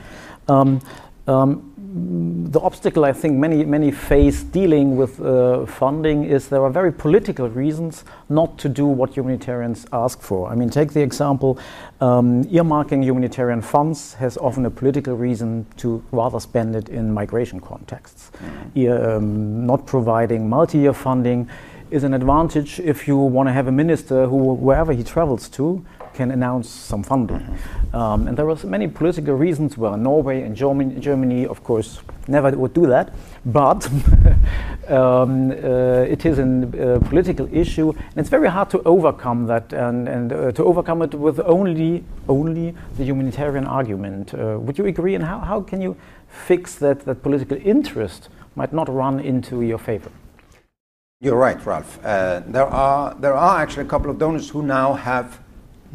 Um, 0.47 0.79
um, 1.27 1.73
the 1.95 2.59
obstacle 2.59 3.05
I 3.05 3.13
think 3.13 3.37
many 3.37 3.63
many 3.63 3.89
face 3.89 4.43
dealing 4.43 4.97
with 4.97 5.21
uh, 5.21 5.65
funding 5.65 6.25
is 6.25 6.49
there 6.49 6.61
are 6.61 6.69
very 6.69 6.91
political 6.91 7.47
reasons 7.49 8.03
not 8.27 8.57
to 8.57 8.69
do 8.69 8.85
what 8.85 9.13
humanitarians 9.15 9.85
ask 9.93 10.21
for. 10.21 10.49
I 10.49 10.55
mean, 10.55 10.69
take 10.69 10.91
the 10.91 11.01
example 11.01 11.57
um, 12.01 12.43
earmarking 12.45 13.03
humanitarian 13.03 13.61
funds 13.61 14.13
has 14.15 14.37
often 14.37 14.65
a 14.65 14.69
political 14.69 15.15
reason 15.15 15.65
to 15.77 16.03
rather 16.11 16.39
spend 16.41 16.75
it 16.75 16.89
in 16.89 17.13
migration 17.13 17.61
contexts. 17.61 18.31
Mm-hmm. 18.75 18.91
Um, 18.91 19.65
not 19.65 19.85
providing 19.85 20.49
multi-year 20.49 20.93
funding 20.93 21.49
is 21.91 22.03
an 22.03 22.13
advantage 22.13 22.79
if 22.79 23.07
you 23.07 23.15
want 23.15 23.47
to 23.47 23.53
have 23.53 23.67
a 23.67 23.71
minister 23.71 24.27
who 24.27 24.53
wherever 24.53 24.91
he 24.91 25.03
travels 25.03 25.47
to 25.49 25.85
can 26.15 26.31
announce 26.31 26.69
some 26.69 27.03
funding. 27.03 27.43
Um, 27.93 28.27
and 28.27 28.37
there 28.37 28.45
were 28.45 28.57
many 28.63 28.87
political 28.87 29.35
reasons 29.35 29.77
why 29.77 29.95
Norway 29.95 30.41
and 30.41 30.55
Germany, 30.55 30.99
Germany, 30.99 31.45
of 31.45 31.63
course, 31.63 31.99
never 32.27 32.49
would 32.51 32.73
do 32.73 32.87
that. 32.87 33.13
But 33.45 33.85
um, 34.87 35.51
uh, 35.51 36.13
it 36.13 36.25
is 36.25 36.39
a 36.39 36.43
uh, 36.43 36.99
political 37.09 37.47
issue, 37.53 37.91
and 37.91 38.17
it's 38.17 38.29
very 38.29 38.49
hard 38.49 38.69
to 38.71 38.81
overcome 38.83 39.45
that 39.47 39.73
and, 39.73 40.07
and 40.07 40.33
uh, 40.33 40.51
to 40.53 40.63
overcome 40.63 41.01
it 41.03 41.13
with 41.13 41.39
only 41.41 42.03
only 42.27 42.73
the 42.97 43.03
humanitarian 43.03 43.65
argument. 43.67 44.33
Uh, 44.33 44.57
would 44.59 44.77
you 44.77 44.85
agree? 44.85 45.15
And 45.15 45.23
how, 45.23 45.39
how 45.39 45.61
can 45.61 45.81
you 45.81 45.95
fix 46.27 46.75
that 46.75 47.05
that 47.05 47.21
political 47.21 47.57
interest 47.63 48.29
might 48.55 48.73
not 48.73 48.89
run 48.89 49.19
into 49.19 49.61
your 49.61 49.77
favor? 49.77 50.11
You're 51.21 51.37
right, 51.37 51.63
Ralf. 51.65 51.99
Uh, 52.03 52.41
there 52.45 52.65
are 52.65 53.15
there 53.15 53.33
are 53.33 53.61
actually 53.61 53.85
a 53.85 53.89
couple 53.89 54.09
of 54.09 54.17
donors 54.17 54.49
who 54.49 54.61
now 54.61 54.93
have 54.93 55.39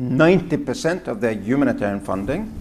90% 0.00 1.08
of 1.08 1.20
their 1.20 1.32
humanitarian 1.32 2.00
funding, 2.00 2.52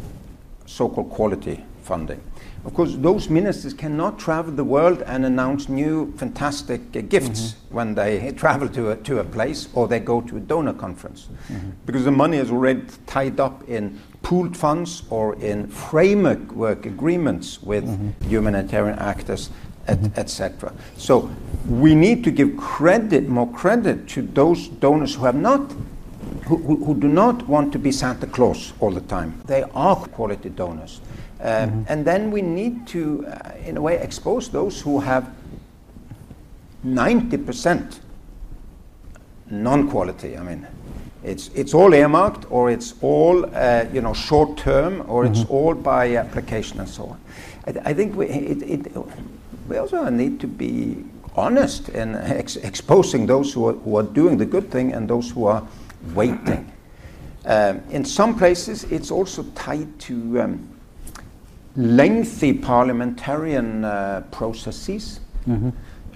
so-called 0.66 1.10
quality 1.10 1.64
funding. 1.84 2.22
Of 2.66 2.74
course, 2.74 2.96
those 2.96 3.30
ministers 3.30 3.74
cannot 3.74 4.20
travel 4.20 4.52
the 4.52 4.66
world 4.66 5.02
and 5.04 5.26
announce 5.26 5.70
new 5.70 6.14
fantastic 6.18 6.82
uh, 6.96 7.02
gifts 7.02 7.54
mm-hmm. 7.54 7.76
when 7.76 7.96
they 7.96 8.32
travel 8.38 8.68
to 8.70 8.92
a, 8.92 8.96
to 8.98 9.20
a 9.20 9.24
place 9.24 9.70
or 9.74 9.88
they 9.88 10.00
go 10.00 10.20
to 10.22 10.38
a 10.38 10.40
donor 10.42 10.74
conference. 10.74 11.30
Mm-hmm. 11.48 11.70
Because 11.86 12.04
the 12.04 12.12
money 12.12 12.38
is 12.38 12.52
already 12.52 12.84
tied 13.08 13.40
up 13.40 13.68
in 13.70 14.00
pooled 14.22 14.58
funds 14.58 15.04
or 15.10 15.36
in 15.36 15.68
framework 15.68 16.86
agreements 16.86 17.64
with 17.64 17.86
mm-hmm. 17.86 18.30
humanitarian 18.30 19.00
actors, 19.00 19.50
etc. 19.88 20.70
Et 20.70 20.76
mm-hmm. 20.76 21.00
so 21.00 21.32
we 21.66 21.96
need 21.96 22.24
to 22.26 22.32
give 22.32 22.58
credit, 22.58 23.30
more 23.30 23.50
credit, 23.54 24.08
to 24.10 24.22
those 24.22 24.68
donors 24.68 25.16
who 25.16 25.24
have 25.24 25.36
not 25.36 25.62
who, 26.46 26.58
who, 26.58 26.86
who, 26.86 26.96
do 26.96 27.08
not 27.08 27.48
want 27.48 27.72
to 27.74 27.80
be 27.80 27.92
Santa 27.92 28.28
Claus 28.28 28.74
all 28.80 28.92
the 28.92 29.02
time. 29.02 29.42
They 29.46 29.64
are 29.74 29.96
quality 29.96 30.50
donors. 30.50 31.02
Um, 31.42 31.46
mm-hmm. 31.46 31.84
And 31.88 32.06
then 32.06 32.32
we 32.32 32.42
need 32.42 32.88
to, 32.88 33.26
uh, 33.28 33.52
in 33.66 33.78
a 33.78 33.82
way, 33.82 33.98
expose 33.98 34.50
those 34.50 34.82
who 34.82 35.00
have 35.00 35.32
90% 36.86 38.00
non 39.50 39.90
quality. 39.90 40.38
I 40.38 40.44
mean, 40.44 40.68
it's, 41.24 41.50
it's 41.50 41.74
all 41.74 41.94
earmarked, 41.94 42.46
or 42.50 42.70
it's 42.70 42.94
all 43.02 43.46
uh, 43.56 43.86
you 43.92 44.02
know, 44.02 44.14
short 44.14 44.58
term, 44.58 45.04
or 45.08 45.24
mm-hmm. 45.24 45.34
it's 45.34 45.50
all 45.50 45.74
by 45.74 46.16
application 46.16 46.80
and 46.80 46.90
so 46.90 47.06
on. 47.06 47.20
I, 47.68 47.90
I 47.90 47.94
think 47.94 48.16
we, 48.16 48.28
it, 48.28 48.62
it, 48.64 48.98
we 49.68 49.78
also 49.78 50.10
need 50.10 50.40
to 50.40 50.48
be 50.48 51.04
honest 51.36 51.90
in 51.90 52.16
ex- 52.16 52.58
exposing 52.58 53.28
those 53.28 53.54
who 53.54 53.68
are, 53.68 53.74
who 53.74 53.98
are 53.98 54.04
doing 54.04 54.38
the 54.38 54.46
good 54.46 54.72
thing 54.72 54.94
and 54.94 55.10
those 55.10 55.32
who 55.32 55.46
are 55.46 55.66
waiting. 56.14 56.72
Um, 57.46 57.82
in 57.90 58.04
some 58.06 58.38
places, 58.38 58.84
it's 58.86 59.12
also 59.12 59.44
tied 59.56 60.00
to 60.02 60.42
um, 60.42 60.70
lengthy 61.76 62.54
parliamentarian 62.54 63.86
uh, 63.86 64.24
processes. 64.32 65.20
Mm-hmm. 65.48 65.70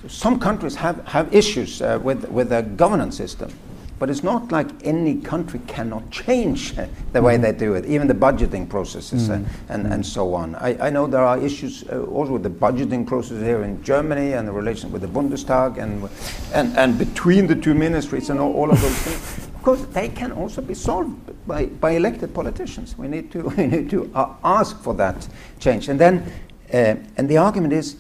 Some 0.08 0.40
countries 0.40 0.76
have, 0.76 1.06
have 1.08 1.34
issues 1.34 1.82
uh, 1.82 2.00
with, 2.04 2.26
with 2.30 2.50
the 2.50 2.62
governance 2.62 3.16
system, 3.16 3.52
but 3.98 4.10
it's 4.10 4.22
not 4.22 4.52
like 4.52 4.68
any 4.84 5.22
country 5.22 5.62
cannot 5.66 6.12
change 6.12 6.76
the 6.76 6.82
mm-hmm. 6.84 7.24
way 7.24 7.38
they 7.38 7.54
do 7.54 7.76
it, 7.76 7.86
even 7.86 8.08
the 8.08 8.14
budgeting 8.14 8.68
processes 8.68 9.30
mm-hmm. 9.30 9.46
and, 9.70 9.86
and, 9.86 9.94
and, 9.94 10.06
so 10.06 10.34
on. 10.34 10.56
I, 10.56 10.88
I 10.88 10.90
know 10.90 11.08
there 11.08 11.24
are 11.24 11.40
issues 11.40 11.86
uh, 11.90 12.02
also 12.02 12.34
with 12.34 12.44
the 12.44 12.50
budgeting 12.50 13.08
process 13.08 13.42
here 13.42 13.64
in 13.64 13.82
Germany 13.82 14.34
and 14.34 14.46
the 14.46 14.52
relation 14.52 14.92
with 14.92 15.04
the 15.04 15.08
Bundestag 15.08 15.78
and, 15.78 16.10
and, 16.54 16.78
and 16.78 16.98
between 16.98 17.48
the 17.48 17.56
two 17.56 17.74
ministries 17.74 18.30
and 18.30 18.42
all, 18.42 18.54
all 18.54 18.70
of 18.70 18.82
those 18.82 18.98
things. 18.98 19.43
Of 19.64 19.68
course, 19.68 19.86
they 19.94 20.10
can 20.10 20.34
also 20.34 20.62
be 20.62 20.74
solved 20.74 21.16
by, 21.48 21.68
by 21.68 21.92
elected 21.92 22.34
politicians. 22.34 22.98
We 22.98 23.08
need 23.08 23.32
to, 23.32 23.44
we 23.58 23.66
need 23.66 23.90
to 23.92 24.12
uh, 24.14 24.36
ask 24.44 24.78
for 24.82 24.94
that 24.96 25.26
change. 25.62 25.88
And 25.88 25.98
then, 25.98 26.30
uh, 26.74 26.96
and 27.16 27.30
the 27.30 27.38
argument 27.38 27.72
is, 27.72 27.96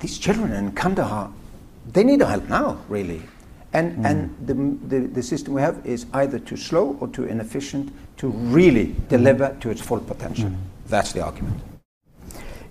these 0.00 0.16
children 0.16 0.52
in 0.52 0.72
Kandahar, 0.72 1.30
they 1.92 2.04
need 2.04 2.22
help 2.22 2.48
now, 2.48 2.78
really. 2.88 3.20
And, 3.74 3.98
mm. 3.98 4.10
and 4.10 4.46
the, 4.46 4.54
the, 4.88 5.06
the, 5.08 5.22
system 5.22 5.52
we 5.52 5.60
have 5.60 5.84
is 5.84 6.06
either 6.14 6.38
too 6.38 6.56
slow 6.56 6.96
or 7.00 7.08
too 7.08 7.24
inefficient 7.24 7.92
to 8.16 8.28
really 8.28 8.96
deliver 9.10 9.54
to 9.60 9.68
its 9.68 9.82
full 9.82 10.00
potential. 10.00 10.48
Mm. 10.48 10.56
That's 10.86 11.12
the 11.12 11.20
argument. 11.20 11.60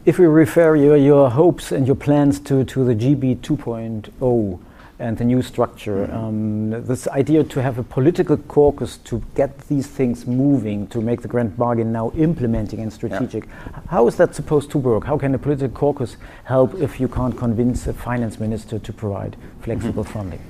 If 0.05 0.17
we 0.17 0.25
refer 0.25 0.75
your, 0.75 0.98
your 0.98 1.29
hopes 1.29 1.72
and 1.72 1.86
your 1.86 1.98
plans 1.98 2.39
to, 2.39 2.63
to 2.63 2.83
the 2.83 2.95
GB 2.95 3.41
2.0, 3.41 4.60
and 5.03 5.17
the 5.17 5.25
new 5.25 5.41
structure. 5.41 6.07
Mm-hmm. 6.07 6.17
Um, 6.17 6.88
this 6.88 7.07
idea 7.10 7.43
to 7.43 7.62
have 7.62 7.77
a 7.77 7.83
political 7.83 8.38
caucus 8.38 8.98
to 9.10 9.22
get 9.36 9.57
these 9.67 9.88
things 9.88 10.25
moving, 10.25 10.88
to 10.88 11.01
make 11.01 11.22
the 11.22 11.27
grand 11.27 11.57
bargain 11.57 11.91
now 11.91 12.12
implementing 12.15 12.79
and 12.79 12.91
strategic. 12.91 13.43
Yeah. 13.45 13.81
How 13.89 14.07
is 14.07 14.15
that 14.15 14.33
supposed 14.33 14.72
to 14.72 14.77
work? 14.77 15.03
How 15.03 15.17
can 15.17 15.36
a 15.36 15.38
political 15.38 15.77
caucus 15.77 16.15
help 16.45 16.74
if 16.75 17.00
you 17.01 17.07
can't 17.10 17.38
convince 17.38 17.86
a 17.88 17.93
finance 17.93 18.39
minister 18.39 18.79
to 18.79 18.93
provide 18.93 19.36
flexible 19.62 20.05
mm-hmm. 20.05 20.13
funding? 20.13 20.41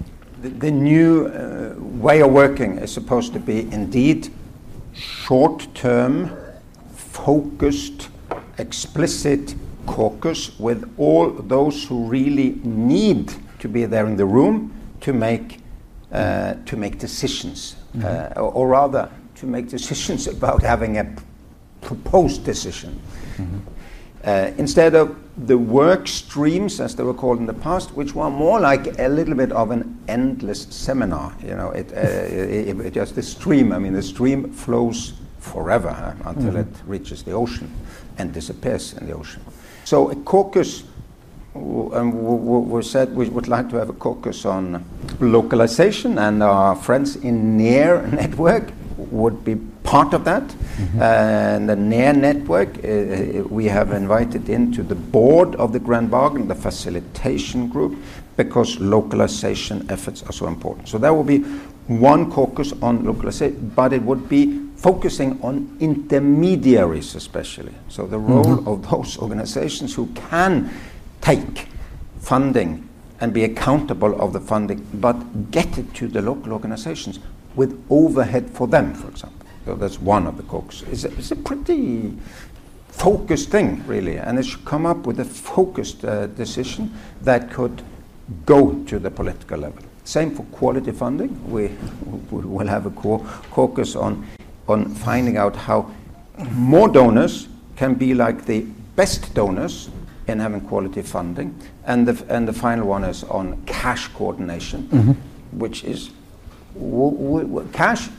The, 0.43 0.50
the 0.50 0.72
new 0.72 1.27
uh, 1.27 1.74
way 1.79 2.22
of 2.22 2.31
working 2.31 2.77
is 2.77 2.93
supposed 2.93 3.33
to 3.33 3.39
be 3.39 3.62
indeed 3.72 4.29
short 4.93 5.67
term, 5.74 6.29
focused, 6.93 8.10
explicit 8.60 9.55
caucus 9.88 10.60
with 10.60 10.93
all 10.98 11.29
those 11.29 11.86
who 11.86 12.05
really 12.05 12.60
need 12.63 13.33
to 13.63 13.70
be 13.70 13.86
there 13.86 14.05
in 14.05 14.17
the 14.17 14.25
room 14.25 14.74
to 15.00 15.13
make 15.13 15.60
uh, 16.12 16.53
to 16.65 16.75
make 16.75 17.00
decisions, 17.00 17.75
mm-hmm. 17.96 18.05
uh, 18.05 18.41
or, 18.41 18.51
or, 18.51 18.67
rather 18.67 19.10
to 19.36 19.48
make 19.48 19.70
decisions 19.70 20.27
about 20.38 20.62
having 20.62 20.98
a 20.98 21.05
p- 21.05 21.24
proposed 21.82 22.43
decision. 22.43 23.00
Mm-hmm. 23.38 23.60
Uh, 24.25 24.51
instead 24.58 24.96
of 24.96 25.15
the 25.48 25.58
work 25.58 26.08
streams, 26.08 26.82
as 26.82 26.96
they 26.96 27.03
were 27.03 27.13
called 27.13 27.39
in 27.39 27.46
the 27.46 27.53
past, 27.53 27.96
which 27.96 28.13
were 28.13 28.29
more 28.29 28.60
like 28.60 29.00
a 29.00 29.08
little 29.08 29.34
bit 29.34 29.51
of 29.53 29.72
an 29.72 29.98
endless 30.10 30.63
seminar. 30.63 31.34
You 31.41 31.55
know, 31.55 31.72
it, 31.72 31.91
uh, 31.93 32.00
it, 32.70 32.79
it 32.79 32.93
just 32.93 33.15
the 33.15 33.24
stream. 33.24 33.72
I 33.72 33.79
mean, 33.79 33.93
the 33.93 34.03
stream 34.03 34.51
flows 34.51 35.13
forever 35.39 35.89
huh, 35.89 36.13
until 36.29 36.51
mm-hmm. 36.51 36.70
it 36.75 36.82
reaches 36.86 37.24
the 37.24 37.32
ocean 37.32 37.72
and 38.17 38.34
disappears 38.34 38.93
in 38.93 39.08
the 39.08 39.13
ocean. 39.13 39.41
So 39.86 40.12
a 40.12 40.15
caucus 40.15 40.84
and 41.55 42.13
we 42.13 42.83
said 42.83 43.15
we 43.15 43.29
would 43.29 43.48
like 43.48 43.69
to 43.69 43.77
have 43.77 43.89
a 43.89 43.93
caucus 43.93 44.45
on 44.45 44.83
localization, 45.19 46.17
and 46.17 46.41
our 46.41 46.75
friends 46.75 47.15
in 47.17 47.57
NEAR 47.57 48.07
network 48.07 48.72
would 48.98 49.43
be 49.43 49.55
part 49.83 50.13
of 50.13 50.24
that. 50.25 50.43
Mm-hmm. 50.43 51.01
And 51.01 51.69
the 51.69 51.75
NEAR 51.75 52.13
network, 52.13 52.83
uh, 52.83 52.88
uh, 52.88 53.43
we 53.50 53.65
have 53.65 53.91
invited 53.91 54.50
into 54.50 54.81
the 54.81 54.95
board 54.95 55.55
of 55.55 55.74
the 55.74 55.79
Grand 55.79 56.10
Bargain, 56.10 56.48
the 56.48 56.55
facilitation 56.55 57.67
group, 57.67 57.98
because 58.38 58.79
localization 58.79 59.86
efforts 59.91 60.24
are 60.24 60.33
so 60.33 60.48
important. 60.48 60.88
So 60.88 60.98
there 60.98 61.13
will 61.13 61.24
be 61.24 61.39
one 61.88 62.31
caucus 62.31 62.74
on 62.81 63.03
localization, 63.03 63.72
but 63.75 63.93
it 63.93 64.01
would 64.01 64.27
be 64.27 64.60
focusing 64.77 65.39
on 65.43 65.77
intermediaries 65.79 67.15
especially. 67.15 67.74
So 67.89 68.07
the 68.07 68.17
role 68.17 68.57
mm-hmm. 68.57 68.67
of 68.67 68.89
those 68.89 69.17
organizations 69.17 69.93
who 69.93 70.07
can 70.07 70.72
take 71.24 71.68
funding 72.20 72.88
and 73.22 73.34
be 73.34 73.46
accountable 73.46 74.20
of 74.22 74.34
the 74.34 74.39
funding, 74.39 74.86
but 74.96 75.51
get 75.51 75.77
it 75.77 75.94
to 75.94 76.08
the 76.08 76.22
local 76.22 76.51
organizations 76.51 77.20
with 77.56 77.82
overhead 77.89 78.50
for 78.50 78.68
them, 78.68 78.94
for 78.94 79.08
example. 79.08 79.48
So 79.65 79.75
that's 79.75 80.00
one 80.00 80.27
of 80.27 80.36
the 80.36 80.44
caucus. 80.44 80.84
It's 80.92 81.06
a, 81.06 81.12
it's 81.18 81.32
a 81.32 81.36
pretty 81.36 82.18
focused 82.89 83.50
thing, 83.50 83.86
really, 83.88 84.18
and 84.18 84.38
it 84.38 84.46
should 84.46 84.65
come 84.65 84.86
up 84.86 85.08
with 85.08 85.20
a 85.22 85.25
focused 85.25 86.03
uh, 86.03 86.27
decision 86.27 86.94
that 87.22 87.50
could 87.50 87.82
go 88.46 88.74
to 88.84 89.00
the 89.00 89.10
political 89.10 89.60
level. 89.60 89.84
Same 90.03 90.36
for 90.36 90.44
quality 90.46 90.92
funding. 90.92 91.32
We, 91.50 91.70
we 92.30 92.42
will 92.44 92.68
have 92.68 92.86
a 92.86 92.89
caucus 92.89 93.96
on, 93.96 94.27
on 94.68 94.94
finding 94.96 95.38
out 95.38 95.56
how 95.56 95.89
more 96.51 96.89
donors 96.89 97.48
can 97.77 97.94
be 97.94 98.13
like 98.13 98.46
the 98.46 98.62
best 98.96 99.34
donors 99.34 99.89
in 100.27 100.39
having 100.39 100.62
quality 100.62 101.01
funding. 101.01 101.60
And 101.86 102.08
the, 102.08 102.34
and 102.34 102.48
the 102.48 102.53
final 102.53 102.88
one 102.88 103.03
is 103.03 103.24
on 103.25 103.62
cash 103.65 104.08
coordination, 104.10 104.84
mm-hmm. 104.84 105.60
which 105.60 105.84
is 105.84 106.12
w- 106.75 107.42
w- 107.44 107.70
cash 107.74 108.10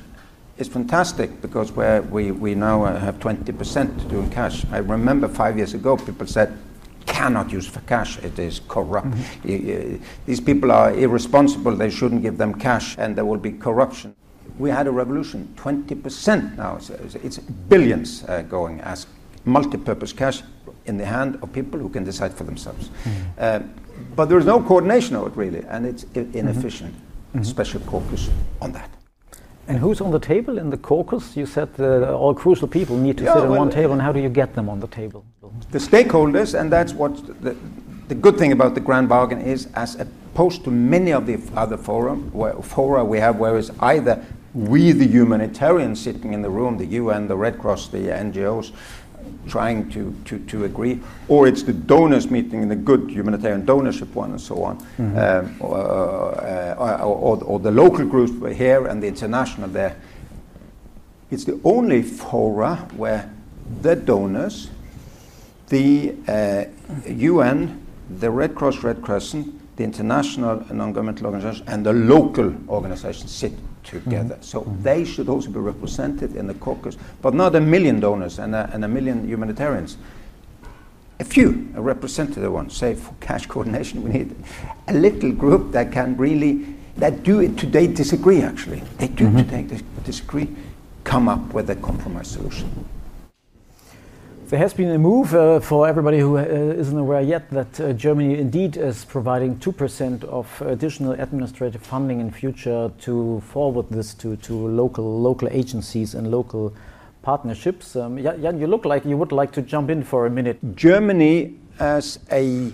is 0.58 0.68
fantastic 0.68 1.40
because 1.42 1.72
we, 1.72 2.30
we 2.30 2.54
now 2.54 2.84
have 2.84 3.18
20% 3.18 4.08
doing 4.08 4.30
cash. 4.30 4.64
I 4.70 4.78
remember 4.78 5.28
five 5.28 5.56
years 5.56 5.74
ago 5.74 5.96
people 5.96 6.26
said, 6.26 6.56
cannot 7.06 7.50
use 7.52 7.66
for 7.66 7.80
cash, 7.80 8.18
it 8.18 8.38
is 8.38 8.60
corrupt. 8.68 9.08
Mm-hmm. 9.08 10.02
These 10.26 10.40
people 10.40 10.72
are 10.72 10.94
irresponsible, 10.94 11.76
they 11.76 11.90
shouldn't 11.90 12.22
give 12.22 12.38
them 12.38 12.54
cash, 12.54 12.96
and 12.98 13.14
there 13.16 13.24
will 13.24 13.38
be 13.38 13.52
corruption. 13.52 14.14
We 14.58 14.70
had 14.70 14.86
a 14.86 14.90
revolution, 14.90 15.52
20% 15.56 16.56
now, 16.56 16.76
it's, 16.76 16.90
it's 17.16 17.38
billions 17.38 18.24
uh, 18.24 18.42
going 18.42 18.80
as 18.80 19.06
multi 19.44 19.76
purpose 19.76 20.12
cash 20.12 20.42
in 20.86 20.96
the 20.96 21.06
hand 21.06 21.38
of 21.42 21.52
people 21.52 21.80
who 21.80 21.88
can 21.88 22.04
decide 22.04 22.34
for 22.34 22.44
themselves. 22.44 22.88
Mm-hmm. 22.88 23.20
Uh, 23.38 23.60
but 24.16 24.28
there 24.28 24.38
is 24.38 24.46
no 24.46 24.62
coordination 24.62 25.16
of 25.16 25.26
it 25.26 25.36
really, 25.36 25.64
and 25.68 25.86
it's 25.86 26.04
inefficient. 26.14 26.94
Mm-hmm. 26.94 27.42
Special 27.42 27.80
caucus 27.80 28.30
on 28.60 28.72
that. 28.72 28.90
And 29.66 29.78
who's 29.78 30.00
on 30.00 30.10
the 30.10 30.18
table 30.18 30.58
in 30.58 30.70
the 30.70 30.76
caucus? 30.76 31.36
You 31.36 31.46
said 31.46 31.70
uh, 31.78 32.16
all 32.16 32.34
crucial 32.34 32.68
people 32.68 32.96
need 32.96 33.16
to 33.18 33.24
Yeah, 33.24 33.34
sit 33.34 33.48
well, 33.48 33.58
one 33.58 33.70
table, 33.70 33.92
and 33.92 34.02
how 34.02 34.12
do 34.12 34.20
you 34.20 34.28
get 34.28 34.54
them 34.54 34.68
on 34.68 34.80
the 34.80 34.88
table? 34.88 35.24
the 35.70 35.78
stakeholders, 35.78 36.58
and 36.58 36.70
that's 36.72 36.92
what 36.92 37.14
the, 37.42 37.56
the 38.08 38.14
good 38.14 38.36
thing 38.36 38.52
about 38.52 38.74
the 38.74 38.80
grand 38.80 39.08
bargain 39.08 39.40
is, 39.40 39.68
as 39.74 39.96
opposed 39.96 40.64
to 40.64 40.70
many 40.70 41.12
of 41.12 41.26
the 41.26 41.38
other 41.56 41.76
forum, 41.76 42.30
where, 42.32 42.54
fora 42.54 43.04
we 43.04 43.18
have, 43.18 43.36
where 43.36 43.56
it's 43.58 43.70
either 43.80 44.24
we, 44.52 44.92
the 44.92 45.06
humanitarians, 45.06 46.00
sitting 46.00 46.32
in 46.32 46.42
the 46.42 46.50
room, 46.50 46.78
the 46.78 46.86
UN, 46.86 47.28
the 47.28 47.36
Red 47.36 47.58
Cross, 47.58 47.88
the 47.88 47.98
NGOs, 47.98 48.72
trying 49.48 49.90
to, 49.90 50.14
to, 50.24 50.38
to 50.46 50.64
agree, 50.64 51.00
or 51.28 51.46
it's 51.46 51.62
the 51.62 51.72
donors 51.72 52.30
meeting 52.30 52.62
in 52.62 52.68
the 52.68 52.76
good 52.76 53.10
humanitarian 53.10 53.64
donorship 53.66 54.12
one 54.14 54.30
and 54.30 54.40
so 54.40 54.62
on, 54.62 54.86
um, 54.98 55.56
or, 55.60 56.40
uh, 56.40 56.74
or, 56.74 57.38
or, 57.38 57.44
or 57.44 57.58
the 57.58 57.70
local 57.70 58.06
groups 58.06 58.32
were 58.32 58.52
here 58.52 58.86
and 58.86 59.02
the 59.02 59.06
international 59.06 59.68
there. 59.68 59.96
It's 61.30 61.44
the 61.44 61.60
only 61.64 62.02
fora 62.02 62.76
where 62.96 63.32
the 63.82 63.96
donors, 63.96 64.70
the 65.68 66.14
uh, 66.28 66.64
UN, 67.08 67.84
the 68.18 68.30
Red 68.30 68.54
Cross, 68.54 68.82
Red 68.82 69.02
Crescent, 69.02 69.76
the 69.76 69.84
international 69.84 70.64
non-governmental 70.72 71.26
organizations, 71.26 71.68
and 71.68 71.84
the 71.84 71.92
local 71.92 72.54
organizations 72.68 73.30
sit 73.30 73.52
together. 73.84 74.34
Mm-hmm. 74.34 74.42
So 74.42 74.64
they 74.82 75.04
should 75.04 75.28
also 75.28 75.50
be 75.50 75.60
represented 75.60 76.36
in 76.36 76.46
the 76.46 76.54
caucus, 76.54 76.96
but 77.22 77.34
not 77.34 77.54
a 77.54 77.60
million 77.60 78.00
donors 78.00 78.38
and 78.38 78.54
a, 78.54 78.70
and 78.72 78.84
a 78.84 78.88
million 78.88 79.28
humanitarians. 79.28 79.96
A 81.20 81.24
few, 81.24 81.68
a 81.76 81.80
representative 81.80 82.52
one. 82.52 82.70
Say 82.70 82.94
for 82.94 83.14
cash 83.20 83.46
coordination, 83.46 84.02
we 84.02 84.10
need 84.10 84.36
a 84.88 84.94
little 84.94 85.30
group 85.30 85.72
that 85.72 85.92
can 85.92 86.16
really, 86.16 86.66
that 86.96 87.22
do 87.22 87.40
it 87.40 87.56
today 87.56 87.86
disagree 87.86 88.42
actually. 88.42 88.80
They 88.98 89.08
do 89.08 89.28
mm-hmm. 89.28 89.66
today 89.66 89.80
disagree, 90.02 90.48
come 91.04 91.28
up 91.28 91.54
with 91.54 91.70
a 91.70 91.76
compromise 91.76 92.28
solution. 92.28 92.88
There 94.46 94.58
has 94.58 94.74
been 94.74 94.90
a 94.90 94.98
move 94.98 95.34
uh, 95.34 95.58
for 95.58 95.88
everybody 95.88 96.18
who 96.18 96.36
uh, 96.36 96.42
isn't 96.42 96.98
aware 96.98 97.22
yet 97.22 97.48
that 97.50 97.80
uh, 97.80 97.94
Germany 97.94 98.38
indeed 98.38 98.76
is 98.76 99.02
providing 99.06 99.56
2% 99.56 100.22
of 100.24 100.60
additional 100.60 101.12
administrative 101.12 101.80
funding 101.80 102.20
in 102.20 102.30
future 102.30 102.92
to 103.00 103.40
forward 103.40 103.88
this 103.88 104.12
to, 104.14 104.36
to 104.36 104.52
local 104.52 105.18
local 105.18 105.48
agencies 105.50 106.14
and 106.14 106.30
local 106.30 106.74
partnerships. 107.22 107.96
Um, 107.96 108.22
Jan, 108.22 108.60
you 108.60 108.66
look 108.66 108.84
like 108.84 109.06
you 109.06 109.16
would 109.16 109.32
like 109.32 109.50
to 109.52 109.62
jump 109.62 109.88
in 109.88 110.02
for 110.02 110.26
a 110.26 110.30
minute. 110.30 110.58
Germany 110.76 111.54
as 111.80 112.18
a 112.30 112.70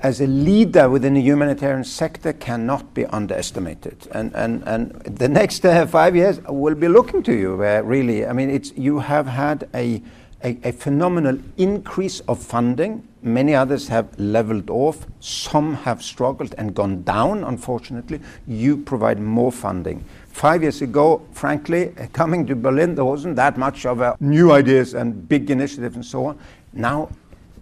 as 0.00 0.20
a 0.20 0.26
leader 0.26 0.90
within 0.90 1.14
the 1.14 1.22
humanitarian 1.22 1.82
sector 1.82 2.34
cannot 2.34 2.92
be 2.92 3.06
underestimated. 3.06 4.06
And, 4.12 4.34
and, 4.34 4.62
and 4.66 4.92
the 5.04 5.26
next 5.26 5.64
uh, 5.64 5.86
five 5.86 6.14
years 6.14 6.38
will 6.42 6.74
be 6.74 6.86
looking 6.86 7.22
to 7.22 7.32
you, 7.32 7.54
uh, 7.64 7.80
really. 7.82 8.26
I 8.26 8.34
mean, 8.34 8.50
it's, 8.50 8.72
you 8.76 8.98
have 8.98 9.26
had 9.26 9.66
a, 9.74 10.02
a, 10.46 10.56
a 10.62 10.72
phenomenal 10.72 11.38
increase 11.56 12.20
of 12.20 12.38
funding. 12.38 13.06
Many 13.22 13.54
others 13.54 13.88
have 13.88 14.16
leveled 14.18 14.70
off. 14.70 15.06
Some 15.18 15.74
have 15.74 16.02
struggled 16.02 16.54
and 16.56 16.72
gone 16.72 17.02
down, 17.02 17.42
unfortunately. 17.42 18.20
You 18.46 18.76
provide 18.76 19.18
more 19.18 19.50
funding. 19.50 20.04
Five 20.28 20.62
years 20.62 20.82
ago, 20.82 21.26
frankly, 21.32 21.92
coming 22.12 22.46
to 22.46 22.54
Berlin, 22.54 22.94
there 22.94 23.04
wasn't 23.04 23.34
that 23.36 23.58
much 23.58 23.84
of 23.86 24.00
a 24.00 24.16
new 24.20 24.52
ideas 24.52 24.94
and 24.94 25.28
big 25.28 25.50
initiatives 25.50 25.96
and 25.96 26.04
so 26.04 26.26
on. 26.26 26.38
Now 26.72 27.08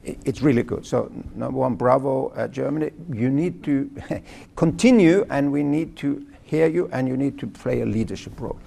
it's 0.02 0.42
really 0.42 0.62
good. 0.62 0.84
So, 0.84 1.10
number 1.34 1.58
one, 1.58 1.76
bravo, 1.76 2.28
uh, 2.36 2.48
Germany. 2.48 2.90
You 3.10 3.30
need 3.30 3.64
to 3.64 3.90
continue, 4.56 5.26
and 5.30 5.50
we 5.50 5.62
need 5.62 5.96
to 5.96 6.26
hear 6.42 6.66
you, 6.66 6.90
and 6.92 7.08
you 7.08 7.16
need 7.16 7.38
to 7.38 7.46
play 7.46 7.80
a 7.80 7.86
leadership 7.86 8.38
role. 8.38 8.58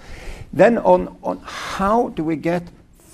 Then, 0.52 0.80
on, 0.80 1.16
on 1.22 1.40
how 1.44 2.10
do 2.10 2.24
we 2.24 2.38
get 2.38 2.64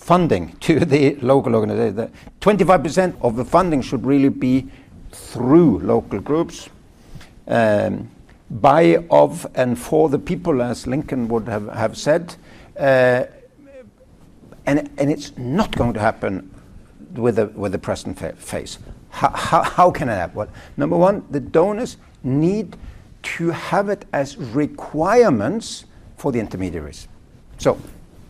funding 0.03 0.55
to 0.59 0.79
the 0.79 1.15
local 1.15 1.55
organization? 1.55 1.95
The 1.95 2.11
25% 2.41 3.15
of 3.21 3.35
the 3.35 3.45
funding 3.45 3.81
should 3.81 4.05
really 4.05 4.29
be 4.29 4.67
through 5.11 5.79
local 5.79 6.19
groups. 6.19 6.69
Um, 7.47 8.09
by, 8.49 9.05
of, 9.09 9.47
and 9.55 9.79
for 9.79 10.09
the 10.09 10.19
people, 10.19 10.61
as 10.61 10.85
Lincoln 10.85 11.27
would 11.29 11.47
have, 11.47 11.67
have 11.69 11.97
said. 11.97 12.35
Uh, 12.77 13.25
and, 14.65 14.89
and 14.97 15.11
it's 15.11 15.35
not 15.37 15.75
going 15.75 15.93
to 15.93 15.99
happen 15.99 16.53
with 17.15 17.37
the, 17.37 17.47
with 17.47 17.71
the 17.71 17.79
present 17.79 18.19
fa- 18.19 18.35
phase. 18.35 18.79
How, 19.09 19.29
how, 19.29 19.63
how 19.63 19.91
can 19.91 20.09
it 20.09 20.15
happen? 20.15 20.35
Well, 20.35 20.49
number 20.77 20.97
one, 20.97 21.25
the 21.31 21.39
donors 21.39 21.97
need 22.23 22.77
to 23.23 23.49
have 23.49 23.89
it 23.89 24.05
as 24.13 24.37
requirements 24.37 25.85
for 26.17 26.31
the 26.31 26.39
intermediaries. 26.39 27.07
So, 27.57 27.79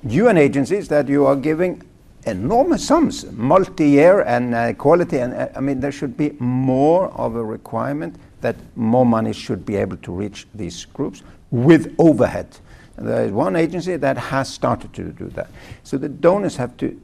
UN 0.06 0.38
agencies 0.38 0.88
that 0.90 1.08
you 1.08 1.26
are 1.26 1.36
giving 1.36 1.82
enormous 2.26 2.86
sums, 2.88 3.30
multi-year 3.32 4.22
and 4.22 4.54
uh, 4.54 4.74
quality, 4.74 5.20
and 5.20 5.34
uh, 5.34 5.48
I 5.56 5.60
mean 5.60 5.80
there 5.80 5.92
should 5.92 6.18
be 6.18 6.32
more 6.40 7.10
of 7.12 7.36
a 7.36 7.44
requirement 7.44 8.16
that 8.42 8.56
more 8.76 9.06
money 9.06 9.34
should 9.34 9.66
be 9.66 9.76
able 9.76 9.98
to 9.98 10.12
reach 10.12 10.46
these 10.54 10.86
groups 10.86 11.24
with 11.52 11.94
overhead. 12.00 12.58
There 12.98 13.26
is 13.26 13.32
one 13.32 13.56
agency 13.56 13.96
that 13.98 14.18
has 14.18 14.50
started 14.54 14.94
to 14.94 15.12
do 15.12 15.28
that. 15.30 15.50
So 15.84 15.98
the 15.98 16.10
donors 16.10 16.58
have 16.58 16.78
to 16.78 17.00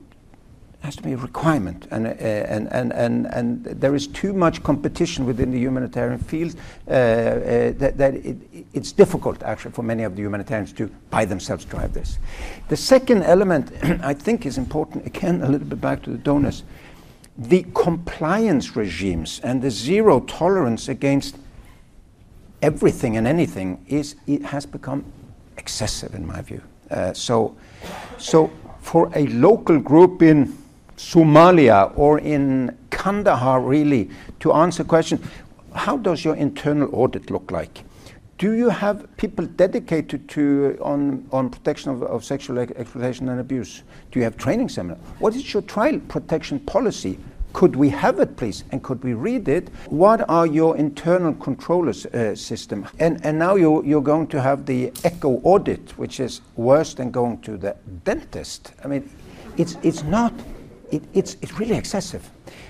has 0.82 0.96
to 0.96 1.04
be 1.04 1.12
a 1.12 1.18
requirement, 1.18 1.88
and, 1.92 2.08
uh, 2.08 2.10
and, 2.10 2.72
and, 2.72 2.94
and, 2.94 3.26
and 3.28 3.66
there 3.66 3.96
is 3.96 4.08
too 4.08 4.32
much 4.32 4.64
competition 4.64 5.26
within 5.26 5.52
the 5.52 5.60
humanitarian 5.60 6.20
field 6.20 6.56
uh, 6.88 6.92
uh, 6.92 7.72
that, 7.78 7.98
that 7.98 8.14
it, 8.16 8.38
it's 8.74 8.94
difficult 8.94 9.44
actually 9.44 9.72
for 9.72 9.84
many 9.84 10.04
of 10.04 10.16
the 10.16 10.22
humanitarians 10.22 10.72
to 10.72 10.90
by 11.10 11.26
themselves 11.26 11.66
drive 11.66 11.94
this. 11.94 12.18
The 12.70 12.78
second 12.78 13.24
element 13.24 13.72
I 14.02 14.14
think 14.14 14.46
is 14.46 14.58
important, 14.58 15.06
again, 15.06 15.42
a 15.42 15.50
little 15.50 15.68
bit 15.68 15.82
back 15.82 16.02
to 16.04 16.12
the 16.12 16.18
donors. 16.18 16.64
The 17.38 17.66
compliance 17.74 18.76
regimes 18.78 19.42
and 19.44 19.62
the 19.62 19.72
zero 19.72 20.22
tolerance 20.22 20.88
against 20.88 21.36
everything 22.62 23.18
and 23.18 23.28
anything 23.28 23.84
is 23.88 24.16
it 24.28 24.44
has 24.44 24.66
become 24.66 25.06
excessive 25.58 26.16
in 26.16 26.26
my 26.26 26.42
view. 26.42 26.62
Uh, 26.90 27.14
so, 27.14 27.56
so 28.18 28.50
for 28.80 29.12
a 29.16 29.28
local 29.28 29.78
group 29.78 30.22
in 30.22 30.58
Somalia 31.00 31.94
or 31.96 32.20
in 32.20 32.78
Kandahar, 32.90 33.62
really, 33.62 34.10
to 34.42 34.52
answer 34.52 34.84
question, 34.84 35.24
how 35.74 35.96
does 35.96 36.26
your 36.26 36.36
internal 36.36 36.90
audit 36.94 37.32
look 37.32 37.52
like? 37.52 37.86
Do 38.38 38.52
you 38.52 38.68
have 38.68 39.08
people 39.16 39.46
dedicated 39.46 40.28
to 40.30 40.78
on, 40.82 41.26
on 41.32 41.50
protection 41.50 41.92
of, 41.92 42.04
of 42.04 42.26
sexual 42.26 42.60
ex- 42.60 42.74
exploitation 42.74 43.30
and 43.30 43.40
abuse? 43.40 43.84
Do 44.12 44.20
you 44.20 44.26
have 44.26 44.36
training 44.36 44.68
seminars? 44.68 45.00
What 45.20 45.36
is 45.36 45.54
your 45.54 45.64
child 45.64 46.06
protection 46.10 46.60
policy? 46.60 47.18
Could 47.54 47.78
we 47.78 47.90
have 47.90 48.20
it, 48.20 48.36
please? 48.36 48.66
And 48.72 48.84
could 48.84 49.02
we 49.02 49.14
read 49.14 49.48
it? 49.48 49.70
What 49.88 50.30
are 50.30 50.46
your 50.46 50.76
internal 50.76 51.34
controllers 51.34 52.06
uh, 52.08 52.36
system? 52.36 52.86
And, 53.00 53.26
and 53.26 53.40
now 53.40 53.56
you're, 53.56 53.86
you're 53.86 54.02
going 54.02 54.28
to 54.28 54.42
have 54.42 54.66
the 54.66 54.92
ECHO 55.06 55.40
audit, 55.46 55.98
which 55.98 56.20
is 56.20 56.42
worse 56.58 56.94
than 56.94 57.10
going 57.10 57.40
to 57.42 57.58
the 57.58 57.78
dentist. 58.04 58.74
I 58.84 58.88
mean, 58.88 59.10
it's, 59.58 59.78
it's 59.82 60.04
not, 60.04 60.34
it, 60.92 61.04
it's, 61.14 61.38
it's 61.42 61.60
really 61.60 61.76
excessive. 61.76 62.30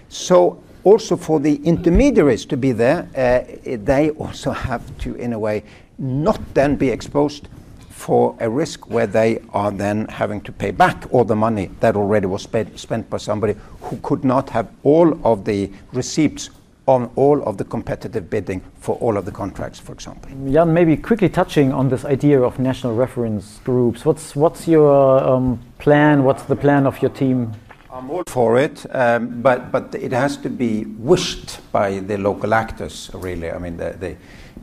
So 0.10 0.62
also 0.84 1.16
for 1.18 1.40
the 1.40 1.56
intermediaries 1.64 2.46
to 2.46 2.58
be 2.58 2.72
there, 2.72 3.08
uh, 3.16 3.76
they 3.78 4.12
also 4.12 4.52
have 4.52 4.98
to, 5.00 5.16
in 5.16 5.34
a 5.34 5.40
way, 5.40 5.64
not 5.98 6.40
then 6.54 6.76
be 6.76 6.90
exposed 6.90 7.48
for 7.90 8.36
a 8.40 8.50
risk 8.50 8.90
where 8.90 9.08
they 9.08 9.42
are 9.54 9.72
then 9.72 10.08
having 10.08 10.40
to 10.42 10.52
pay 10.54 10.72
back 10.72 11.04
all 11.12 11.26
the 11.26 11.36
money 11.36 11.70
that 11.82 11.98
already 11.98 12.28
was 12.28 12.42
spent, 12.42 12.80
spent 12.80 13.10
by 13.10 13.18
somebody 13.18 13.56
who 13.82 13.98
could 13.98 14.24
not 14.24 14.50
have 14.50 14.72
all 14.84 15.20
of 15.26 15.44
the 15.44 15.70
receipts 15.92 16.50
on 16.88 17.12
all 17.16 17.44
of 17.44 17.58
the 17.58 17.66
competitive 17.66 18.30
bidding 18.30 18.62
for 18.80 18.96
all 18.96 19.18
of 19.18 19.26
the 19.26 19.32
contracts, 19.32 19.80
for 19.80 19.92
example. 19.92 20.32
Jan, 20.52 20.74
maybe 20.74 20.98
quickly 20.98 21.30
touching 21.30 21.72
on 21.72 21.90
this 21.90 22.04
idea 22.04 22.42
of 22.42 22.58
national 22.58 22.96
reference 22.96 23.60
groups. 23.64 24.06
What's 24.06 24.36
what's 24.36 24.68
your 24.68 25.24
um, 25.24 25.60
plan? 25.78 26.24
What's 26.24 26.44
the 26.44 26.56
plan 26.56 26.88
of 26.88 27.00
your 27.02 27.12
team? 27.12 27.52
I'm 27.92 28.12
all 28.12 28.24
for 28.28 28.60
it, 28.60 28.86
um, 28.96 29.42
but 29.42 29.72
but 29.72 29.96
it 29.96 30.12
has 30.12 30.38
to 30.38 30.50
be 30.50 30.86
wished 30.86 31.60
by 31.72 32.00
the 32.00 32.18
local 32.18 32.54
actors. 32.54 33.10
Really, 33.14 33.50
I 33.50 33.58
mean, 33.58 33.78
the, 33.78 33.96
the 34.00 34.16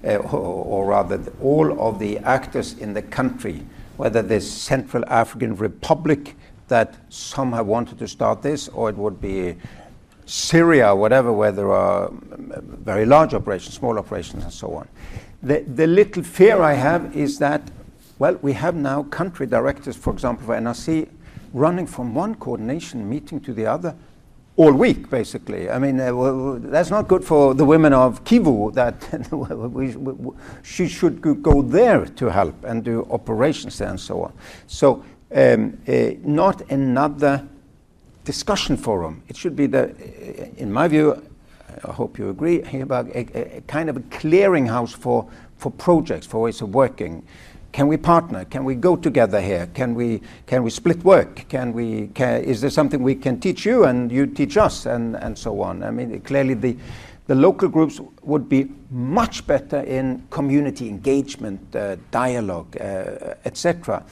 uh, 0.05 0.19
or, 0.19 0.87
rather, 0.87 1.17
the, 1.17 1.33
all 1.43 1.81
of 1.81 1.99
the 1.99 2.19
actors 2.19 2.79
in 2.79 2.95
the 2.95 3.03
country, 3.03 3.63
whether 3.97 4.23
the 4.23 4.41
Central 4.41 5.05
African 5.09 5.57
Republic 5.57 6.37
that 6.69 6.97
some 7.09 7.53
have 7.53 7.67
wanted 7.67 7.99
to 7.99 8.07
start 8.07 8.43
this, 8.43 8.69
or 8.69 8.91
it 8.91 8.97
would 8.97 9.21
be 9.21 9.57
Syria, 10.27 10.95
whatever, 10.95 11.33
where 11.33 11.53
there 11.53 11.73
are 11.73 12.09
um, 12.09 12.53
very 12.85 13.07
large 13.07 13.35
operations, 13.35 13.75
small 13.75 13.99
operations, 13.99 14.45
and 14.45 14.53
so 14.53 14.75
on. 14.75 14.89
The, 15.43 15.61
the 15.63 15.87
little 15.87 16.23
fear 16.23 16.61
I 16.63 16.75
have 16.75 17.17
is 17.17 17.39
that, 17.39 17.63
well, 18.19 18.35
we 18.43 18.53
have 18.53 18.75
now 18.75 19.05
country 19.05 19.47
directors, 19.47 19.97
for 19.97 20.13
example, 20.13 20.47
for 20.47 20.55
NRC, 20.55 21.09
running 21.57 21.87
from 21.87 22.15
one 22.15 22.35
coordination 22.35 23.09
meeting 23.09 23.41
to 23.41 23.53
the 23.53 23.67
other 23.67 23.97
all 24.57 24.73
week, 24.73 25.11
basically. 25.11 25.69
I 25.71 25.79
mean, 25.79 26.01
uh, 26.01 26.59
that's 26.61 26.91
not 26.91 27.09
good 27.09 27.25
for 27.25 27.55
the 27.55 27.65
women 27.65 27.93
of 27.93 28.25
Kivu. 28.25 28.73
That 28.75 29.31
we, 29.33 29.97
we, 29.97 30.35
she 30.63 30.89
should 30.89 31.21
go 31.21 31.63
there 31.63 32.07
to 32.07 32.31
help 32.31 32.65
and 32.65 32.85
do 32.85 33.07
operations 33.11 33.79
there 33.79 33.89
and 33.89 34.01
so 34.01 34.23
on. 34.23 34.33
So, 34.67 35.05
um, 35.35 35.79
uh, 35.89 36.11
not 36.23 36.71
another 36.71 37.47
discussion 38.25 38.77
forum. 38.77 39.23
It 39.29 39.37
should 39.37 39.57
be 39.57 39.67
the, 39.67 39.91
uh, 39.91 40.49
in 40.57 40.73
my 40.73 40.89
view, 40.89 41.23
I 41.85 41.93
hope 41.93 42.19
you 42.19 42.31
agree 42.31 42.63
about 42.81 43.09
a, 43.09 43.57
a, 43.59 43.61
kind 43.63 43.91
of 43.91 43.97
a 43.97 44.01
clearinghouse 44.01 44.95
for 44.95 45.29
for 45.59 45.71
projects, 45.73 46.27
for 46.27 46.43
ways 46.43 46.61
of 46.61 46.75
working. 46.75 47.27
Can 47.77 47.89
we 47.89 47.99
partner? 47.99 48.47
Can 48.47 48.65
we 48.65 48.75
go 48.75 48.97
together 48.97 49.39
here? 49.39 49.69
Can 49.75 49.95
we, 49.95 50.23
can 50.47 50.63
we 50.63 50.71
split 50.71 51.05
work? 51.05 51.45
Can 51.51 51.75
we, 51.75 52.07
can, 52.15 52.43
is 52.43 52.63
there 52.63 52.71
something 52.71 53.03
we 53.03 53.15
can 53.15 53.39
teach 53.39 53.67
you 53.67 53.85
and 53.85 54.11
you 54.11 54.25
teach 54.27 54.57
us 54.57 54.87
and, 54.87 55.15
and 55.17 55.37
so 55.37 55.61
on? 55.61 55.83
I 55.83 55.91
mean, 55.91 56.19
clearly 56.23 56.55
the, 56.55 56.75
the 57.27 57.35
local 57.35 57.69
groups 57.69 58.01
would 58.23 58.49
be 58.49 58.71
much 58.91 59.47
better 59.47 59.81
in 59.81 60.27
community 60.31 60.89
engagement, 60.89 61.77
uh, 61.77 61.97
dialogue, 62.11 62.75
uh, 62.81 63.35
etc. 63.45 64.03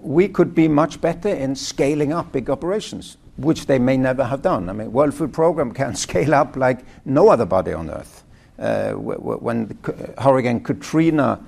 We 0.00 0.28
could 0.28 0.54
be 0.54 0.68
much 0.68 1.00
better 1.00 1.30
in 1.30 1.56
scaling 1.56 2.12
up 2.12 2.30
big 2.30 2.48
operations, 2.48 3.16
which 3.38 3.66
they 3.66 3.80
may 3.80 3.96
never 3.96 4.22
have 4.22 4.42
done. 4.42 4.68
I 4.68 4.72
mean, 4.72 4.92
World 4.92 5.14
Food 5.14 5.32
Program 5.32 5.72
can 5.72 5.96
scale 6.06 6.32
up 6.32 6.54
like 6.54 6.84
no 7.04 7.28
other 7.28 7.44
body 7.44 7.72
on 7.72 7.90
earth. 7.90 8.22
Uh, 8.56 8.92
when 8.92 9.76
Hurricane 10.16 10.62
Katrina 10.62 11.40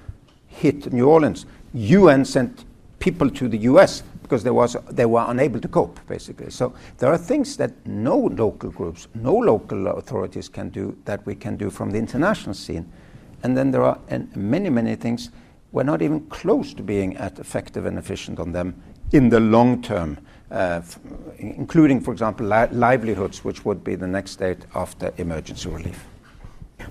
hit 0.52 0.92
New 0.92 1.08
Orleans, 1.08 1.46
UN 1.74 2.24
sent 2.24 2.64
people 2.98 3.28
to 3.30 3.48
the 3.48 3.58
US 3.58 4.02
because 4.22 4.44
there 4.44 4.54
was, 4.54 4.76
they 4.90 5.06
were 5.06 5.24
unable 5.28 5.60
to 5.60 5.68
cope, 5.68 5.98
basically. 6.06 6.50
So 6.50 6.72
there 6.98 7.10
are 7.10 7.18
things 7.18 7.56
that 7.56 7.72
no 7.86 8.16
local 8.16 8.70
groups, 8.70 9.08
no 9.14 9.34
local 9.34 9.88
authorities 9.88 10.48
can 10.48 10.70
do 10.70 10.96
that 11.04 11.24
we 11.26 11.34
can 11.34 11.56
do 11.56 11.68
from 11.68 11.90
the 11.90 11.98
international 11.98 12.54
scene. 12.54 12.90
And 13.42 13.56
then 13.56 13.70
there 13.70 13.82
are 13.82 13.98
many, 14.34 14.70
many 14.70 14.94
things 14.94 15.30
we're 15.72 15.82
not 15.82 16.02
even 16.02 16.20
close 16.28 16.74
to 16.74 16.82
being 16.82 17.16
as 17.16 17.38
effective 17.38 17.86
and 17.86 17.98
efficient 17.98 18.38
on 18.38 18.52
them 18.52 18.80
in 19.12 19.28
the 19.28 19.40
long 19.40 19.82
term, 19.82 20.18
uh, 20.50 20.80
including, 21.38 22.00
for 22.00 22.12
example, 22.12 22.46
li 22.46 22.66
livelihoods, 22.70 23.44
which 23.44 23.64
would 23.64 23.82
be 23.82 23.94
the 23.94 24.06
next 24.06 24.32
state 24.32 24.64
after 24.74 25.12
emergency 25.18 25.68
relief. 25.68 26.06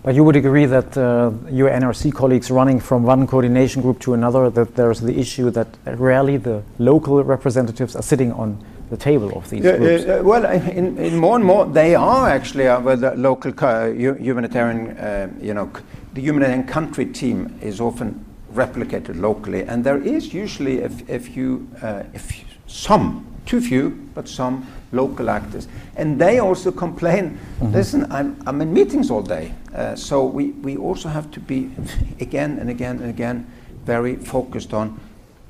But 0.04 0.16
you 0.16 0.24
would 0.24 0.36
agree 0.36 0.66
that 0.66 0.98
uh, 0.98 1.32
your 1.50 1.70
NRC 1.70 2.14
colleagues 2.14 2.50
running 2.50 2.80
from 2.80 3.04
one 3.04 3.28
coordination 3.28 3.82
group 3.82 4.00
to 4.00 4.14
another, 4.14 4.50
that 4.50 4.76
there's 4.76 5.00
the 5.00 5.20
issue 5.20 5.52
that 5.52 5.68
rarely 5.86 6.38
the 6.38 6.64
local 6.80 7.24
representatives 7.24 7.96
are 7.96 8.02
sitting 8.02 8.32
on 8.34 8.64
the 8.90 8.98
table 8.98 9.32
of 9.38 9.50
these 9.50 9.64
yeah, 9.64 9.78
groups. 9.78 10.04
Uh, 10.04 10.22
well, 10.24 10.46
in, 10.46 10.98
in, 10.98 11.18
more 11.18 11.36
and 11.38 11.46
more, 11.46 11.66
they 11.66 11.96
are 11.96 12.30
actually 12.30 12.68
uh, 12.68 12.80
with 12.82 13.02
the 13.02 13.16
local 13.16 13.52
humanitarian, 13.52 14.98
uh, 14.98 15.30
you 15.40 15.54
know, 15.54 15.72
the 16.14 16.22
humanitarian 16.22 16.68
country 16.68 17.06
team 17.06 17.58
is 17.62 17.80
often 17.80 18.26
replicated 18.54 19.20
locally, 19.20 19.64
and 19.64 19.84
there 19.84 20.02
is 20.02 20.34
usually 20.34 20.82
a, 20.82 20.92
a 21.08 21.20
few, 21.20 21.70
uh, 21.82 22.04
a 22.14 22.20
few, 22.20 22.46
some, 22.68 23.26
too 23.46 23.62
few, 23.62 23.92
but 24.14 24.28
some 24.28 24.68
local 24.92 25.30
actors. 25.30 25.68
And 25.96 26.20
they 26.20 26.40
also 26.40 26.72
complain 26.72 27.40
mm-hmm. 27.60 27.72
listen, 27.72 28.12
I'm, 28.12 28.42
I'm 28.46 28.62
in 28.62 28.74
meetings 28.74 29.10
all 29.12 29.22
day. 29.22 29.54
Uh, 29.74 29.96
so 29.96 30.26
we, 30.26 30.52
we 30.52 30.78
also 30.78 31.10
have 31.10 31.32
to 31.32 31.40
be, 31.40 31.72
again 32.20 32.60
and 32.60 32.70
again 32.70 32.98
and 32.98 33.10
again, 33.10 33.52
very 33.86 34.16
focused 34.16 34.74
on 34.74 35.00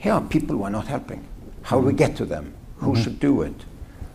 here 0.02 0.14
are 0.14 0.22
people 0.22 0.58
who 0.58 0.64
are 0.64 0.72
not 0.72 0.88
helping. 0.88 1.24
How 1.62 1.80
do 1.80 1.86
we 1.86 1.94
get 1.94 2.16
to 2.16 2.26
them? 2.26 2.56
Who 2.78 2.94
mm-hmm. 2.94 3.04
should 3.04 3.20
do 3.20 3.44
it? 3.44 3.54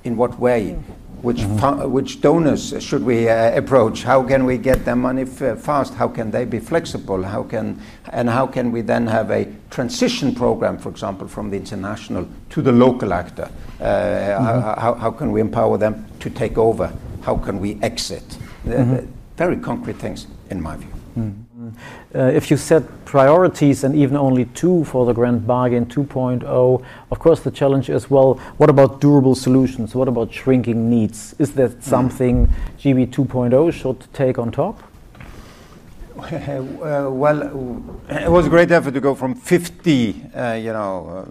In 0.02 0.16
what 0.16 0.36
way? 0.36 0.76
Which, 1.22 1.38
mm-hmm. 1.38 1.90
which 1.90 2.20
donors 2.20 2.74
should 2.82 3.02
we 3.02 3.28
uh, 3.28 3.56
approach? 3.56 4.02
How 4.02 4.22
can 4.22 4.44
we 4.44 4.58
get 4.58 4.84
their 4.84 4.96
money 4.96 5.22
f- 5.22 5.58
fast? 5.58 5.94
How 5.94 6.08
can 6.08 6.30
they 6.30 6.44
be 6.44 6.58
flexible? 6.58 7.22
How 7.22 7.42
can, 7.42 7.80
and 8.10 8.28
how 8.28 8.46
can 8.46 8.70
we 8.70 8.82
then 8.82 9.06
have 9.06 9.30
a 9.30 9.46
transition 9.70 10.34
program, 10.34 10.78
for 10.78 10.88
example, 10.88 11.26
from 11.26 11.50
the 11.50 11.56
international 11.56 12.28
to 12.50 12.62
the 12.62 12.72
local 12.72 13.12
actor? 13.12 13.50
Uh, 13.80 13.84
mm-hmm. 13.84 14.80
how, 14.80 14.94
how 14.94 15.10
can 15.10 15.32
we 15.32 15.40
empower 15.40 15.78
them 15.78 16.06
to 16.20 16.30
take 16.30 16.58
over? 16.58 16.92
How 17.22 17.36
can 17.36 17.60
we 17.60 17.78
exit? 17.82 18.38
Mm-hmm. 18.64 19.06
very 19.36 19.56
concrete 19.56 19.96
things, 19.96 20.26
in 20.50 20.60
my 20.60 20.76
view. 20.76 20.88
Uh, 22.14 22.20
if 22.34 22.50
you 22.50 22.56
set 22.56 22.82
priorities 23.04 23.84
and 23.84 23.94
even 23.94 24.16
only 24.16 24.46
two 24.46 24.84
for 24.84 25.04
the 25.04 25.12
Grand 25.12 25.46
Bargain 25.46 25.86
2.0, 25.86 26.84
of 27.10 27.18
course 27.18 27.40
the 27.40 27.50
challenge 27.50 27.90
is 27.90 28.08
well, 28.08 28.34
what 28.56 28.70
about 28.70 29.00
durable 29.00 29.34
solutions? 29.34 29.94
What 29.94 30.08
about 30.08 30.32
shrinking 30.32 30.88
needs? 30.88 31.34
Is 31.38 31.52
that 31.54 31.70
mm. 31.72 31.82
something 31.82 32.48
GB 32.78 33.08
2.0 33.08 33.72
should 33.72 34.12
take 34.12 34.38
on 34.38 34.50
top? 34.50 34.82
Uh, 36.16 37.10
well, 37.10 37.42
it 38.08 38.30
was 38.30 38.46
a 38.46 38.48
great 38.48 38.70
effort 38.70 38.92
to 38.92 39.00
go 39.00 39.14
from 39.14 39.34
50, 39.34 40.30
uh, 40.34 40.52
you 40.54 40.72
know, 40.72 41.28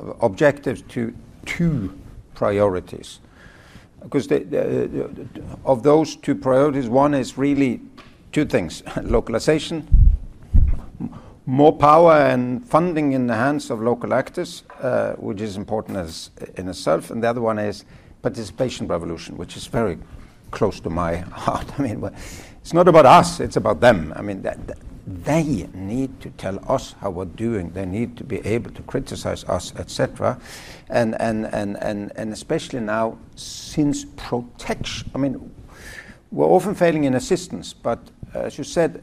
uh, 0.00 0.12
objectives 0.24 0.80
to 0.88 1.12
two 1.44 1.92
priorities. 2.34 3.20
Because 4.02 4.26
the, 4.26 4.38
the, 4.40 5.26
of 5.64 5.82
those 5.82 6.16
two 6.16 6.34
priorities, 6.34 6.88
one 6.88 7.14
is 7.14 7.36
really 7.36 7.80
two 8.32 8.44
things 8.44 8.82
localization, 9.02 9.86
more 11.46 11.76
power 11.76 12.12
and 12.12 12.66
funding 12.66 13.12
in 13.12 13.26
the 13.26 13.34
hands 13.34 13.70
of 13.70 13.80
local 13.80 14.14
actors, 14.14 14.64
uh, 14.80 15.12
which 15.12 15.40
is 15.40 15.56
important 15.56 15.96
as, 15.96 16.30
in 16.56 16.68
itself, 16.68 17.10
and 17.10 17.22
the 17.22 17.28
other 17.28 17.40
one 17.40 17.58
is 17.58 17.84
participation 18.22 18.86
revolution, 18.86 19.36
which 19.36 19.56
is 19.56 19.66
very 19.66 19.98
close 20.50 20.80
to 20.80 20.90
my 20.90 21.16
heart. 21.44 21.66
I 21.78 21.82
mean, 21.82 22.10
it's 22.60 22.72
not 22.72 22.88
about 22.88 23.06
us; 23.06 23.40
it's 23.40 23.56
about 23.56 23.80
them. 23.80 24.12
I 24.16 24.22
mean, 24.22 24.46
they 25.04 25.68
need 25.74 26.20
to 26.20 26.30
tell 26.30 26.60
us 26.70 26.94
how 27.00 27.10
we're 27.10 27.24
doing. 27.24 27.70
They 27.70 27.86
need 27.86 28.16
to 28.18 28.24
be 28.24 28.38
able 28.46 28.70
to 28.70 28.82
criticize 28.82 29.42
us, 29.44 29.74
etc. 29.76 30.40
And 30.88 31.14
especially 32.32 32.80
now, 32.80 33.18
since 33.34 34.04
protection, 34.04 35.10
I 35.12 35.18
mean, 35.18 35.50
we're 36.32 36.46
often 36.46 36.74
failing 36.74 37.04
in 37.04 37.14
assistance, 37.14 37.74
but 37.74 37.98
uh, 38.34 38.40
as 38.40 38.56
you 38.56 38.64
said, 38.64 39.02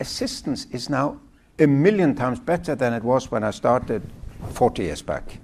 assistance 0.00 0.66
is 0.72 0.88
now 0.88 1.20
a 1.58 1.66
million 1.66 2.14
times 2.14 2.40
better 2.40 2.74
than 2.74 2.94
it 2.94 3.04
was 3.04 3.30
when 3.30 3.44
I 3.44 3.50
started 3.50 4.02
40 4.54 4.82
years 4.82 5.02
back. 5.02 5.38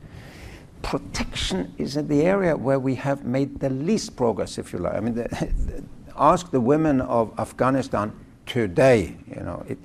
Protection 0.82 1.74
is 1.76 1.96
in 1.98 2.08
the 2.08 2.22
area 2.22 2.56
where 2.56 2.78
we 2.78 2.94
have 2.94 3.24
made 3.24 3.60
the 3.60 3.68
least 3.68 4.16
progress, 4.16 4.56
if 4.56 4.72
you 4.72 4.78
like. 4.78 4.94
I 4.94 5.00
mean, 5.00 5.14
the, 5.14 5.84
ask 6.16 6.50
the 6.50 6.60
women 6.60 7.02
of 7.02 7.38
Afghanistan 7.38 8.12
today. 8.46 9.14
You 9.28 9.42
know, 9.42 9.64
it, 9.68 9.78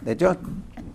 they 0.00 0.14
just 0.14 0.38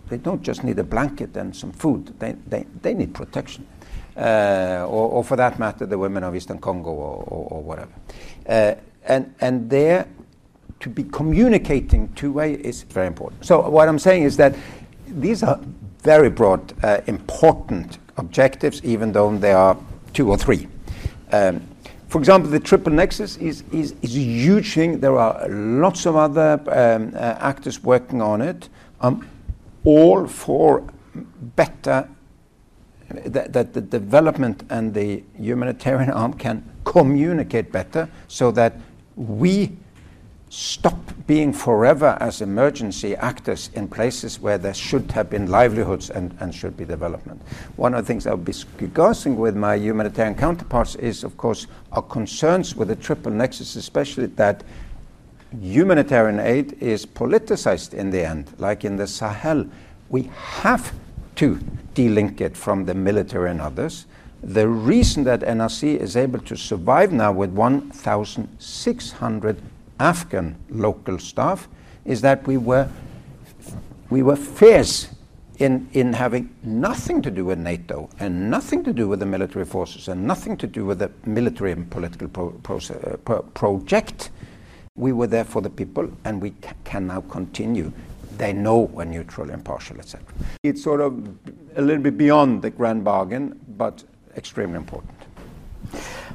they 0.07 0.17
don't 0.17 0.41
just 0.41 0.63
need 0.63 0.79
a 0.79 0.83
blanket 0.83 1.35
and 1.35 1.53
some 1.53 1.73
food. 1.73 2.17
They 2.19 2.35
they, 2.47 2.65
they 2.81 2.93
need 2.93 3.13
protection, 3.13 3.67
uh, 4.15 4.85
or, 4.87 5.09
or, 5.11 5.23
for 5.25 5.35
that 5.35 5.59
matter, 5.59 5.85
the 5.85 5.97
women 5.97 6.23
of 6.23 6.35
Eastern 6.35 6.59
Congo 6.59 6.91
or, 6.91 7.23
or, 7.27 7.47
or 7.51 7.63
whatever. 7.63 7.91
Uh, 8.47 8.75
and 9.05 9.33
and 9.39 9.69
there, 9.69 10.07
to 10.79 10.89
be 10.89 11.03
communicating 11.03 12.11
two 12.13 12.31
way 12.31 12.53
is 12.53 12.83
very 12.83 13.07
important. 13.07 13.45
So 13.45 13.69
what 13.69 13.87
I'm 13.87 13.99
saying 13.99 14.23
is 14.23 14.37
that 14.37 14.55
these 15.07 15.43
are 15.43 15.59
very 16.01 16.29
broad, 16.29 16.73
uh, 16.83 17.01
important 17.07 17.97
objectives, 18.17 18.83
even 18.83 19.11
though 19.11 19.35
there 19.37 19.57
are 19.57 19.77
two 20.13 20.29
or 20.29 20.37
three. 20.37 20.67
Um, 21.31 21.61
for 22.09 22.19
example, 22.19 22.51
the 22.51 22.59
triple 22.59 22.93
nexus 22.93 23.37
is, 23.37 23.63
is, 23.71 23.95
is 24.01 24.15
a 24.15 24.19
huge 24.19 24.73
thing. 24.73 24.99
There 24.99 25.17
are 25.17 25.47
lots 25.49 26.05
of 26.05 26.15
other 26.15 26.61
um, 26.67 27.13
uh, 27.15 27.37
actors 27.39 27.83
working 27.83 28.21
on 28.21 28.41
it, 28.41 28.69
um, 29.01 29.27
all 29.83 30.27
for 30.27 30.83
better, 31.55 32.07
that, 33.09 33.53
that 33.53 33.73
the 33.73 33.81
development 33.81 34.63
and 34.69 34.93
the 34.93 35.23
humanitarian 35.39 36.11
arm 36.11 36.33
can 36.33 36.69
communicate 36.83 37.71
better 37.71 38.09
so 38.27 38.51
that 38.51 38.79
we 39.15 39.75
stop 40.49 40.95
being 41.25 41.51
forever 41.51 42.15
as 42.19 42.39
emergency 42.39 43.15
actors 43.15 43.71
in 43.73 43.87
places 43.87 44.39
where 44.39 44.59
there 44.59 44.73
should 44.73 45.11
have 45.11 45.27
been 45.27 45.49
livelihoods 45.49 46.11
and, 46.11 46.35
and 46.39 46.53
should 46.53 46.77
be 46.77 46.85
development. 46.85 47.41
One 47.75 47.95
of 47.95 48.03
the 48.03 48.07
things 48.07 48.27
I'll 48.27 48.37
be 48.37 48.51
discussing 48.51 49.35
with 49.35 49.55
my 49.55 49.73
humanitarian 49.75 50.35
counterparts 50.35 50.93
is, 50.95 51.23
of 51.23 51.37
course, 51.37 51.65
our 51.91 52.03
concerns 52.03 52.75
with 52.75 52.89
the 52.89 52.95
triple 52.95 53.31
nexus, 53.31 53.75
especially 53.75 54.27
that 54.27 54.63
humanitarian 55.59 56.39
aid 56.39 56.77
is 56.79 57.03
politicized 57.03 57.95
in 57.95 58.11
the 58.11 58.23
end, 58.23 58.53
like 58.59 58.85
in 58.85 58.97
the 58.97 59.07
Sahel. 59.07 59.65
We 60.09 60.29
have 60.35 60.93
to 61.37 61.55
delink 61.95 62.41
it 62.41 62.55
from 62.55 62.85
the 62.85 62.93
military 62.93 63.49
and 63.49 63.59
others. 63.59 64.05
The 64.43 64.67
reason 64.67 65.23
that 65.23 65.39
NRC 65.39 65.97
is 65.97 66.17
able 66.17 66.39
to 66.39 66.57
survive 66.57 67.13
now 67.13 67.31
with 67.31 67.51
1,600 67.51 69.61
Afghan 70.01 70.57
local 70.69 71.17
staff 71.17 71.69
is 72.03 72.19
that 72.21 72.45
we 72.45 72.57
were, 72.57 72.89
we 74.09 74.21
were 74.21 74.35
fierce 74.35 75.07
in, 75.59 75.87
in 75.93 76.11
having 76.11 76.53
nothing 76.61 77.21
to 77.21 77.31
do 77.31 77.45
with 77.45 77.57
NATO 77.57 78.09
and 78.19 78.51
nothing 78.51 78.83
to 78.83 78.91
do 78.91 79.07
with 79.07 79.21
the 79.21 79.25
military 79.25 79.63
forces 79.63 80.09
and 80.09 80.27
nothing 80.27 80.57
to 80.57 80.67
do 80.67 80.85
with 80.85 80.99
the 80.99 81.09
military 81.25 81.71
and 81.71 81.89
political 81.89 82.27
pro 82.27 82.49
uh, 82.49 83.15
pro 83.23 83.43
project. 83.53 84.31
We 84.95 85.13
were 85.13 85.27
there 85.27 85.45
for 85.45 85.61
the 85.61 85.69
people 85.69 86.11
and 86.25 86.41
we 86.41 86.53
can 86.83 87.07
now 87.07 87.21
continue. 87.21 87.93
They 88.37 88.51
know 88.51 88.79
we're 88.79 89.05
neutral, 89.05 89.51
impartial, 89.51 89.99
etc. 89.99 90.27
It's 90.63 90.83
sort 90.83 90.99
of 90.99 91.13
a 91.77 91.81
little 91.81 92.03
bit 92.03 92.17
beyond 92.17 92.61
the 92.61 92.71
grand 92.71 93.05
bargain, 93.05 93.57
but 93.77 94.03
extremely 94.35 94.77
important. 94.77 95.13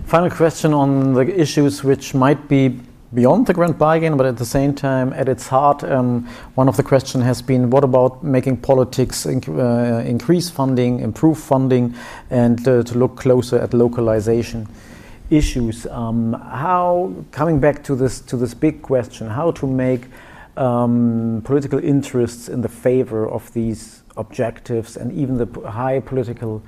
Final 0.05 0.31
question 0.31 0.73
on 0.73 1.15
the 1.15 1.41
issues 1.41 1.85
which 1.85 2.15
might 2.15 2.49
be 2.49 2.81
beyond 3.15 3.47
the 3.47 3.55
grand 3.55 3.79
bargain, 3.79 4.17
but 4.17 4.27
at 4.27 4.37
the 4.37 4.45
same 4.45 4.75
time, 4.75 5.13
at 5.15 5.29
its 5.29 5.49
heart, 5.49 5.83
um, 5.85 6.27
one 6.55 6.69
of 6.69 6.77
the 6.77 6.83
questions 6.83 7.25
has 7.25 7.41
been 7.41 7.71
what 7.71 7.85
about 7.85 8.23
making 8.23 8.57
politics 8.57 9.25
inc 9.25 9.49
uh, 9.49 10.03
increase 10.05 10.51
funding, 10.51 11.01
improve 11.01 11.39
funding, 11.39 11.95
and 12.31 12.67
uh, 12.69 12.83
to 12.83 12.99
look 12.99 13.17
closer 13.17 13.59
at 13.59 13.73
localization 13.73 14.67
issues? 15.31 15.87
Um, 15.87 16.35
how, 16.35 17.13
coming 17.31 17.61
back 17.61 17.83
to 17.85 17.95
this, 17.97 18.21
to 18.21 18.37
this 18.37 18.55
big 18.55 18.83
question, 18.83 19.29
how 19.29 19.53
to 19.53 19.67
make 19.67 20.07
um, 20.57 21.43
political 21.45 21.79
interests 21.79 22.49
in 22.49 22.61
the 22.61 22.69
favor 22.69 23.29
of 23.29 23.51
these 23.53 24.03
objectives 24.17 24.97
and 24.97 25.13
even 25.13 25.39
the 25.39 25.71
high 25.71 26.01
political 26.01 26.63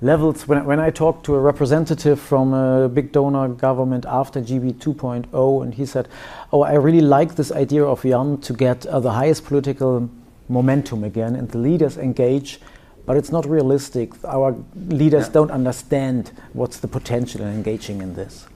levels. 0.00 0.46
When, 0.46 0.64
when 0.64 0.80
I 0.80 0.90
talked 0.90 1.24
to 1.26 1.34
a 1.34 1.40
representative 1.40 2.20
from 2.20 2.52
a 2.52 2.88
big 2.88 3.12
donor 3.12 3.48
government 3.48 4.04
after 4.06 4.40
GB 4.40 4.74
2.0, 4.74 5.62
and 5.62 5.74
he 5.74 5.86
said, 5.86 6.08
Oh, 6.52 6.62
I 6.62 6.74
really 6.74 7.00
like 7.00 7.36
this 7.36 7.52
idea 7.52 7.84
of 7.84 8.02
Jan 8.02 8.38
to 8.38 8.52
get 8.52 8.86
uh, 8.86 9.00
the 9.00 9.12
highest 9.12 9.44
political 9.44 10.08
momentum 10.48 11.04
again, 11.04 11.36
and 11.36 11.48
the 11.48 11.58
leaders 11.58 11.96
engage. 11.96 12.60
But 13.06 13.18
it's 13.18 13.30
not 13.30 13.44
realistic. 13.44 14.12
Our 14.24 14.56
leaders 14.74 15.26
yeah. 15.26 15.32
don't 15.32 15.50
understand 15.50 16.32
what's 16.54 16.78
the 16.78 16.88
potential 16.88 17.42
in 17.42 17.48
engaging 17.48 18.00
in 18.00 18.14
this. 18.14 18.46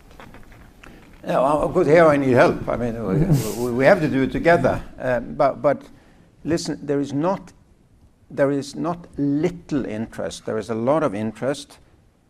Yeah, 1.23 1.41
well, 1.41 1.63
of 1.63 1.75
course, 1.75 1.87
here 1.87 2.07
I 2.07 2.17
need 2.17 2.33
help. 2.33 2.67
I 2.67 2.77
mean, 2.77 3.63
we, 3.63 3.73
we 3.73 3.85
have 3.85 4.01
to 4.01 4.09
do 4.09 4.23
it 4.23 4.33
together. 4.33 4.83
Uh, 4.99 5.21
but, 5.21 5.61
but 5.61 5.83
listen, 6.45 6.79
there 6.83 7.01
is 7.01 7.13
not 7.13 7.53
there 8.31 8.51
is 8.51 8.75
not 8.75 9.07
little 9.17 9.85
interest, 9.85 10.47
there 10.47 10.59
is 10.59 10.71
a 10.71 10.75
lot 10.75 11.03
of 11.03 11.15
interest 11.15 11.79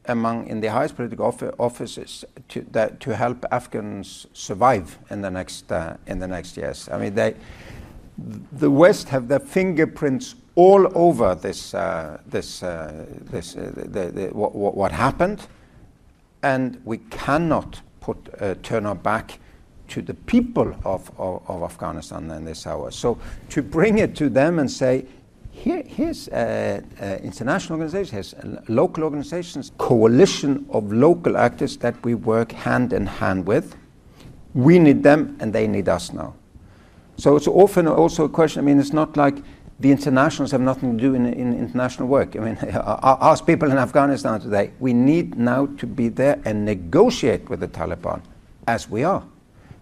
among 0.09 0.47
in 0.47 0.61
the 0.61 0.69
highest 0.69 0.97
political 0.97 1.27
offices 1.59 2.25
to, 2.49 2.63
that, 2.71 2.99
to 3.01 3.15
help 3.15 3.45
Afghans 3.51 4.27
survive 4.33 4.99
in 5.11 5.21
the 5.21 5.31
next 5.31 5.71
uh, 5.71 5.97
in 6.07 6.19
the 6.19 6.27
next 6.27 6.57
years. 6.57 6.89
I 6.91 6.99
mean, 6.99 7.15
they, 7.15 7.35
the 8.53 8.71
West 8.71 9.09
have 9.11 9.29
their 9.29 9.41
fingerprints 9.41 10.35
all 10.55 10.91
over 10.97 11.35
this 11.35 11.75
uh, 11.75 12.21
this 12.27 12.63
uh, 12.63 13.07
this 13.31 13.55
uh, 13.55 13.71
the, 13.75 14.11
the, 14.11 14.27
what, 14.29 14.55
what, 14.55 14.93
happened, 14.93 15.47
and 16.43 16.81
we 16.85 16.99
cannot 17.11 17.81
put 18.01 18.17
uh, 18.41 18.55
turn 18.63 18.87
our 18.87 18.95
back 18.95 19.39
to 19.89 20.03
the 20.03 20.15
people 20.15 20.75
of, 20.85 21.11
of, 21.19 21.43
of 21.49 21.63
Afghanistan 21.63 22.31
in 22.31 22.45
this 22.45 22.67
hour. 22.67 22.91
So 22.91 23.19
to 23.51 23.63
bring 23.63 23.99
it 23.99 24.15
to 24.17 24.29
them 24.29 24.59
and 24.59 24.71
say 24.71 25.07
here, 25.59 25.83
here's 25.87 26.29
uh, 26.29 26.81
uh, 27.01 27.05
international 27.23 27.79
organizations, 27.79 28.35
local 28.69 29.05
organizations, 29.05 29.73
coalition 29.79 30.67
of 30.71 30.93
local 30.93 31.37
actors 31.37 31.77
that 31.79 32.03
we 32.05 32.15
work 32.15 32.53
hand 32.53 32.93
in 32.93 33.07
hand 33.07 33.47
with. 33.47 33.77
We 34.55 34.79
need 34.79 35.03
them 35.03 35.37
and 35.41 35.53
they 35.53 35.67
need 35.67 35.89
us 35.89 36.13
now. 36.13 36.35
So 37.17 37.37
it's 37.37 37.49
often 37.49 37.89
also 37.89 38.25
a 38.25 38.29
question, 38.29 38.61
I 38.61 38.65
mean, 38.65 38.79
it's 38.79 38.93
not 38.93 39.17
like 39.17 39.43
the 39.81 39.91
internationals 39.91 40.53
have 40.53 40.61
nothing 40.61 40.97
to 40.97 41.03
do 41.03 41.15
in, 41.15 41.27
in 41.27 41.53
international 41.53 42.09
work. 42.09 42.37
I 42.37 42.39
mean, 42.39 42.59
ask 42.73 43.45
people 43.45 43.71
in 43.71 43.79
Afghanistan 43.79 44.41
today, 44.41 44.73
we 44.79 44.93
need 44.93 45.37
now 45.37 45.67
to 45.79 45.87
be 45.87 46.09
there 46.09 46.41
and 46.45 46.65
negotiate 46.65 47.49
with 47.49 47.61
the 47.61 47.69
Taliban 47.69 48.23
as 48.67 48.89
we 48.89 49.05
are. 49.05 49.25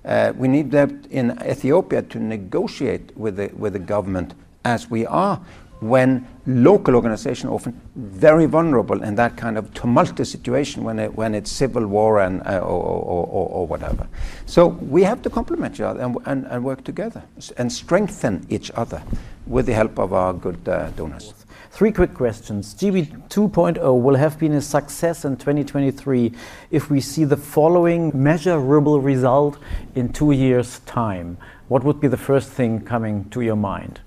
Uh, 0.04 0.32
we 0.36 0.48
need 0.48 0.70
that 0.70 0.90
in 1.10 1.38
Ethiopia 1.42 2.02
to 2.02 2.18
negotiate 2.18 3.16
with 3.16 3.36
the, 3.36 3.50
with 3.56 3.72
the 3.72 3.78
government 3.78 4.34
as 4.64 4.90
we 4.90 5.06
are 5.06 5.40
when 5.80 6.26
local 6.46 6.94
organizations 6.94 7.50
are 7.50 7.54
often 7.54 7.78
very 7.96 8.46
vulnerable 8.46 9.02
in 9.02 9.14
that 9.16 9.36
kind 9.36 9.58
of 9.58 9.72
tumultuous 9.74 10.30
situation 10.30 10.84
when, 10.84 10.98
it, 10.98 11.14
when 11.14 11.34
it's 11.34 11.50
civil 11.50 11.86
war 11.86 12.20
and, 12.20 12.40
uh, 12.46 12.58
or, 12.60 12.82
or, 12.82 13.26
or, 13.26 13.48
or, 13.48 13.66
whatever. 13.66 14.06
So 14.46 14.68
we 14.68 15.02
have 15.02 15.20
to 15.22 15.30
complement 15.30 15.74
each 15.74 15.80
other 15.80 16.00
and, 16.00 16.16
and, 16.24 16.46
and, 16.46 16.64
work 16.64 16.84
together 16.84 17.22
and 17.58 17.70
strengthen 17.70 18.46
each 18.48 18.70
other 18.72 19.02
with 19.46 19.66
the 19.66 19.74
help 19.74 19.98
of 19.98 20.12
our 20.12 20.32
good 20.32 20.66
uh, 20.68 20.90
donors. 20.90 21.34
Three 21.70 21.92
quick 21.92 22.14
questions. 22.14 22.74
GB 22.74 23.28
2.0 23.28 24.00
will 24.00 24.14
have 24.14 24.38
been 24.38 24.52
a 24.52 24.62
success 24.62 25.26
in 25.26 25.36
2023 25.36 26.32
if 26.70 26.88
we 26.88 27.02
see 27.02 27.24
the 27.24 27.36
following 27.36 28.10
measurable 28.14 29.00
result 29.00 29.58
in 29.94 30.10
two 30.10 30.32
years' 30.32 30.78
time. 30.86 31.36
What 31.68 31.84
would 31.84 32.00
be 32.00 32.08
the 32.08 32.16
first 32.16 32.48
thing 32.48 32.80
coming 32.80 33.28
to 33.28 33.42
your 33.42 33.56
mind? 33.56 34.00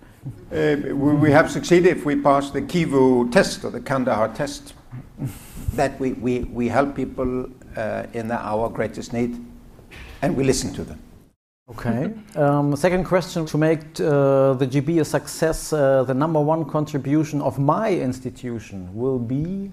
Uh, 0.51 0.95
we 0.95 1.31
have 1.31 1.51
succeeded 1.51 1.97
if 1.97 2.05
we 2.05 2.15
pass 2.15 2.51
the 2.51 2.61
Kivu 2.61 3.31
test 3.31 3.63
or 3.63 3.71
the 3.71 3.81
Kandahar 3.81 4.29
test. 4.29 4.73
that 5.73 5.99
we, 5.99 6.13
we, 6.13 6.39
we 6.39 6.67
help 6.67 6.95
people 6.95 7.49
uh, 7.77 8.05
in 8.13 8.31
our 8.31 8.69
greatest 8.69 9.13
need 9.13 9.37
and 10.21 10.35
we 10.35 10.43
listen 10.43 10.73
to 10.73 10.83
them. 10.83 10.99
Okay. 11.69 12.11
Um, 12.35 12.75
second 12.75 13.03
question 13.05 13.45
to 13.45 13.57
make 13.57 13.81
uh, 13.99 14.53
the 14.53 14.67
GB 14.67 15.01
a 15.01 15.05
success, 15.05 15.71
uh, 15.71 16.03
the 16.03 16.15
number 16.15 16.41
one 16.41 16.65
contribution 16.65 17.41
of 17.41 17.59
my 17.59 17.93
institution 17.93 18.89
will 18.93 19.19
be 19.19 19.71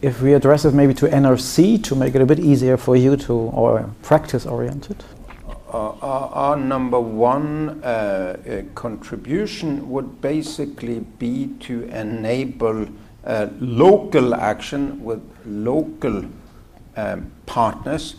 if 0.00 0.22
we 0.22 0.32
address 0.32 0.64
it 0.64 0.72
maybe 0.74 0.94
to 0.94 1.06
NRC 1.06 1.84
to 1.84 1.94
make 1.94 2.14
it 2.14 2.22
a 2.22 2.26
bit 2.26 2.40
easier 2.40 2.76
for 2.76 2.96
you 2.96 3.16
to, 3.16 3.32
or 3.32 3.88
practice 4.02 4.46
oriented. 4.46 5.04
Our, 5.72 5.96
our, 6.02 6.56
number 6.56 7.00
one 7.00 7.82
uh, 7.82 7.86
uh, 7.86 8.62
contribution 8.74 9.88
would 9.88 10.20
basically 10.20 11.00
be 11.00 11.46
to 11.60 11.84
enable 11.84 12.88
uh, 13.24 13.46
local 13.58 14.34
action 14.34 15.02
with 15.02 15.22
local 15.46 16.26
um, 16.96 17.32
partners 17.46 18.16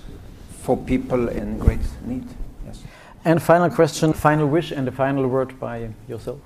for 0.61 0.75
people 0.75 1.29
in 1.29 1.59
great 1.59 1.81
need. 2.05 2.25
Yes. 2.65 2.83
And 3.23 3.39
final 3.39 3.69
question, 3.69 4.13
final 4.13 4.47
wish, 4.47 4.71
and 4.71 4.87
a 4.87 4.91
final 4.91 5.27
word 5.27 5.59
by 5.59 5.89
yourself. 6.07 6.39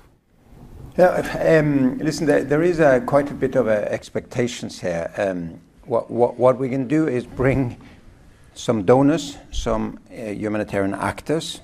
Yeah, 0.98 1.58
um, 1.58 1.96
listen, 1.98 2.26
there, 2.26 2.44
there 2.44 2.62
is 2.62 2.80
a, 2.80 3.00
quite 3.00 3.30
a 3.30 3.34
bit 3.34 3.54
of 3.54 3.68
uh, 3.68 3.70
expectations 3.70 4.80
here. 4.80 5.10
Um, 5.16 5.60
what, 5.86 6.10
what, 6.10 6.36
what 6.36 6.58
we 6.58 6.68
can 6.68 6.86
do 6.86 7.08
is 7.08 7.24
bring 7.24 7.80
some 8.58 8.82
donors, 8.84 9.36
some 9.52 10.00
uh, 10.10 10.30
humanitarian 10.30 10.92
actors, 10.92 11.60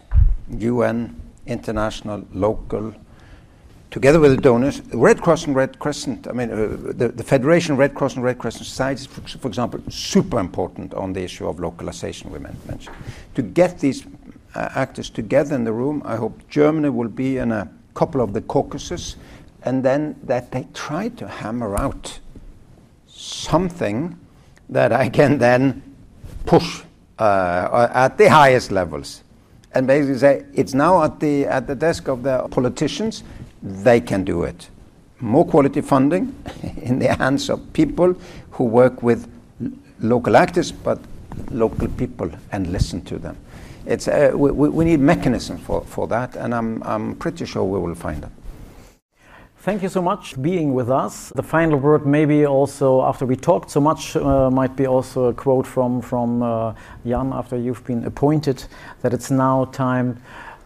UN, 0.49 1.21
international, 1.45 2.25
local, 2.33 2.95
together 3.91 4.21
with 4.21 4.37
the 4.37 4.41
donors, 4.41 4.81
Red 4.93 5.21
Cross 5.21 5.47
and 5.47 5.57
Red 5.57 5.81
Crescent, 5.81 6.29
I 6.29 6.33
mean, 6.33 6.53
uh, 6.53 6.93
the, 6.93 7.09
the, 7.09 7.25
Federation 7.25 7.77
Red 7.77 7.97
Cross 7.97 8.15
and 8.15 8.23
Red 8.23 8.39
Crescent 8.39 8.67
Societies, 8.67 9.07
for, 9.07 9.23
for, 9.23 9.49
example, 9.49 9.81
super 9.91 10.39
important 10.39 10.95
on 10.95 11.13
the 11.13 11.21
issue 11.21 11.49
of 11.49 11.59
localization 11.59 12.31
we 12.31 12.39
mentioned. 12.39 12.95
To 13.35 13.43
get 13.43 13.81
these 13.81 14.07
uh, 14.55 14.69
actors 14.77 15.11
together 15.11 15.57
in 15.57 15.65
the 15.65 15.73
room, 15.73 16.01
I 16.05 16.15
hope 16.15 16.49
Germany 16.49 16.91
will 16.91 17.09
be 17.09 17.39
in 17.39 17.51
a 17.51 17.69
couple 17.95 18.21
of 18.21 18.33
the 18.35 18.41
caucuses, 18.43 19.17
and 19.65 19.85
then 19.85 20.15
that 20.23 20.53
they 20.53 20.69
try 20.75 21.09
to 21.09 21.27
hammer 21.27 21.77
out 21.77 22.21
something 23.09 24.17
that 24.69 24.93
I 24.93 25.09
can 25.09 25.39
then 25.39 25.83
push 26.47 26.83
uh, 27.19 27.89
at 27.93 28.19
the 28.19 28.29
highest 28.29 28.71
levels. 28.71 29.23
And 29.73 29.87
basically 29.87 30.19
say 30.19 30.45
it's 30.55 30.75
now 30.75 31.03
at 31.03 31.19
the 31.19 31.47
at 31.47 31.67
the 31.67 31.75
desk 31.75 32.09
of 32.09 32.23
the 32.23 32.47
politicians. 32.49 33.25
They 33.63 34.01
can 34.01 34.25
do 34.25 34.45
it. 34.45 34.69
More 35.21 35.45
quality 35.45 35.81
funding 35.81 36.35
in 36.77 36.99
the 36.99 37.15
hands 37.15 37.51
of 37.51 37.73
people 37.73 38.15
who 38.53 38.65
work 38.65 39.03
with 39.03 39.29
local 40.01 40.37
actors 40.37 40.71
but 40.71 40.99
local 41.51 41.89
people 41.89 42.31
and 42.53 42.69
listen 42.69 43.01
to 43.07 43.19
them. 43.19 43.37
It's 43.87 44.07
uh, 44.07 44.33
we, 44.35 44.51
we 44.51 44.85
need 44.85 45.01
mechanism 45.01 45.59
for, 45.59 45.83
for 45.83 46.07
that 46.09 46.37
and 46.37 46.55
I'm, 46.55 46.83
I'm 46.85 47.17
pretty 47.17 47.45
sure 47.45 47.65
we 47.65 47.79
will 47.79 47.95
find 47.95 48.23
them 48.23 48.33
Thank 49.65 49.83
you 49.83 49.89
so 49.89 50.03
much 50.03 50.35
for 50.35 50.41
being 50.41 50.75
with 50.75 50.91
us. 50.91 51.33
The 51.35 51.43
final 51.43 51.79
word, 51.79 52.05
maybe 52.05 52.45
also 52.45 53.01
after 53.01 53.25
we 53.25 53.35
talked 53.35 53.71
so 53.71 53.81
much, 53.81 54.15
uh, 54.15 54.51
might 54.51 54.77
be 54.77 54.87
also 54.87 55.25
a 55.31 55.33
quote 55.33 55.67
from 55.67 56.03
from 56.03 56.43
uh, 56.43 56.75
Jan 57.07 57.33
after 57.33 57.57
you've 57.57 57.83
been 57.87 58.05
appointed 58.05 58.63
that 59.01 59.15
it's 59.15 59.31
now 59.31 59.65
time 59.65 60.21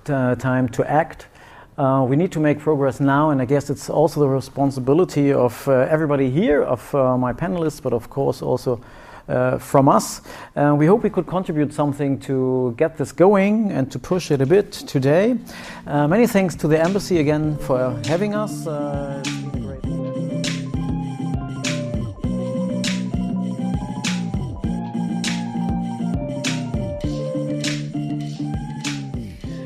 to, 0.06 0.16
uh, 0.16 0.34
time 0.34 0.68
to 0.70 0.82
act. 0.90 1.28
Uh, 1.76 2.04
we 2.08 2.16
need 2.16 2.32
to 2.32 2.40
make 2.40 2.58
progress 2.58 2.98
now, 2.98 3.30
and 3.30 3.40
I 3.40 3.44
guess 3.44 3.70
it's 3.70 3.88
also 3.88 4.18
the 4.18 4.28
responsibility 4.28 5.32
of 5.32 5.68
uh, 5.68 5.86
everybody 5.88 6.28
here, 6.28 6.64
of 6.64 6.92
uh, 6.92 7.16
my 7.16 7.32
panelists, 7.32 7.80
but 7.80 7.92
of 7.92 8.10
course 8.10 8.42
also 8.42 8.80
uh, 9.28 9.58
from 9.58 9.88
us. 9.88 10.22
Uh, 10.56 10.74
we 10.76 10.86
hope 10.86 11.02
we 11.02 11.10
could 11.10 11.26
contribute 11.26 11.72
something 11.72 12.18
to 12.20 12.74
get 12.76 12.96
this 12.96 13.12
going 13.12 13.70
and 13.70 13.90
to 13.92 13.98
push 13.98 14.30
it 14.30 14.40
a 14.40 14.46
bit 14.46 14.72
today. 14.72 15.36
Uh, 15.86 16.08
many 16.08 16.26
thanks 16.26 16.54
to 16.54 16.68
the 16.68 16.78
embassy 16.78 17.18
again 17.18 17.56
for 17.58 17.90
having 18.06 18.34
us. 18.34 18.66
Uh, 18.66 19.22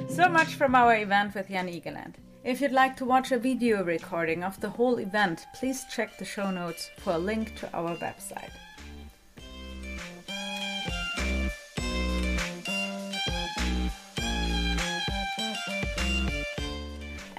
so 0.09 0.29
much 0.29 0.55
from 0.55 0.75
our 0.75 0.97
event 0.97 1.35
with 1.35 1.49
Jan 1.49 1.69
Egeland. 1.69 2.15
If 2.45 2.61
you'd 2.61 2.73
like 2.73 2.97
to 2.97 3.05
watch 3.05 3.31
a 3.31 3.39
video 3.39 3.85
recording 3.85 4.43
of 4.43 4.61
the 4.61 4.69
whole 4.69 4.99
event, 4.99 5.47
please 5.55 5.85
check 5.95 6.19
the 6.19 6.25
show 6.25 6.51
notes 6.51 6.91
for 6.99 7.13
a 7.13 7.19
link 7.19 7.55
to 7.61 7.73
our 7.73 7.97
website. 7.97 8.51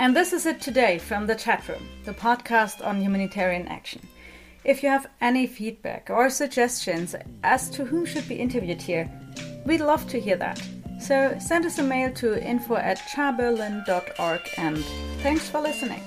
And 0.04 0.14
this 0.14 0.34
is 0.34 0.46
it 0.46 0.60
today 0.60 0.98
from 0.98 1.28
the 1.28 1.34
CHAtroom, 1.34 1.88
the 2.04 2.14
podcast 2.14 2.86
on 2.86 3.00
humanitarian 3.00 3.70
action. 3.70 4.02
If 4.66 4.84
you 4.84 4.90
have 4.90 5.08
any 5.22 5.48
feedback 5.48 6.10
or 6.10 6.30
suggestions 6.30 7.16
as 7.42 7.70
to 7.70 7.86
who 7.86 8.06
should 8.06 8.28
be 8.28 8.36
interviewed 8.36 8.82
here, 8.82 9.10
we'd 9.66 9.80
love 9.80 10.06
to 10.10 10.20
hear 10.20 10.36
that. 10.36 10.62
So 11.00 11.38
send 11.40 11.66
us 11.66 11.80
a 11.80 11.84
mail 11.84 12.12
to 12.16 12.38
info 12.46 12.76
at 12.76 12.98
chaberlin.org 12.98 14.42
and 14.58 14.84
thanks 15.22 15.48
for 15.48 15.62
listening. 15.62 16.04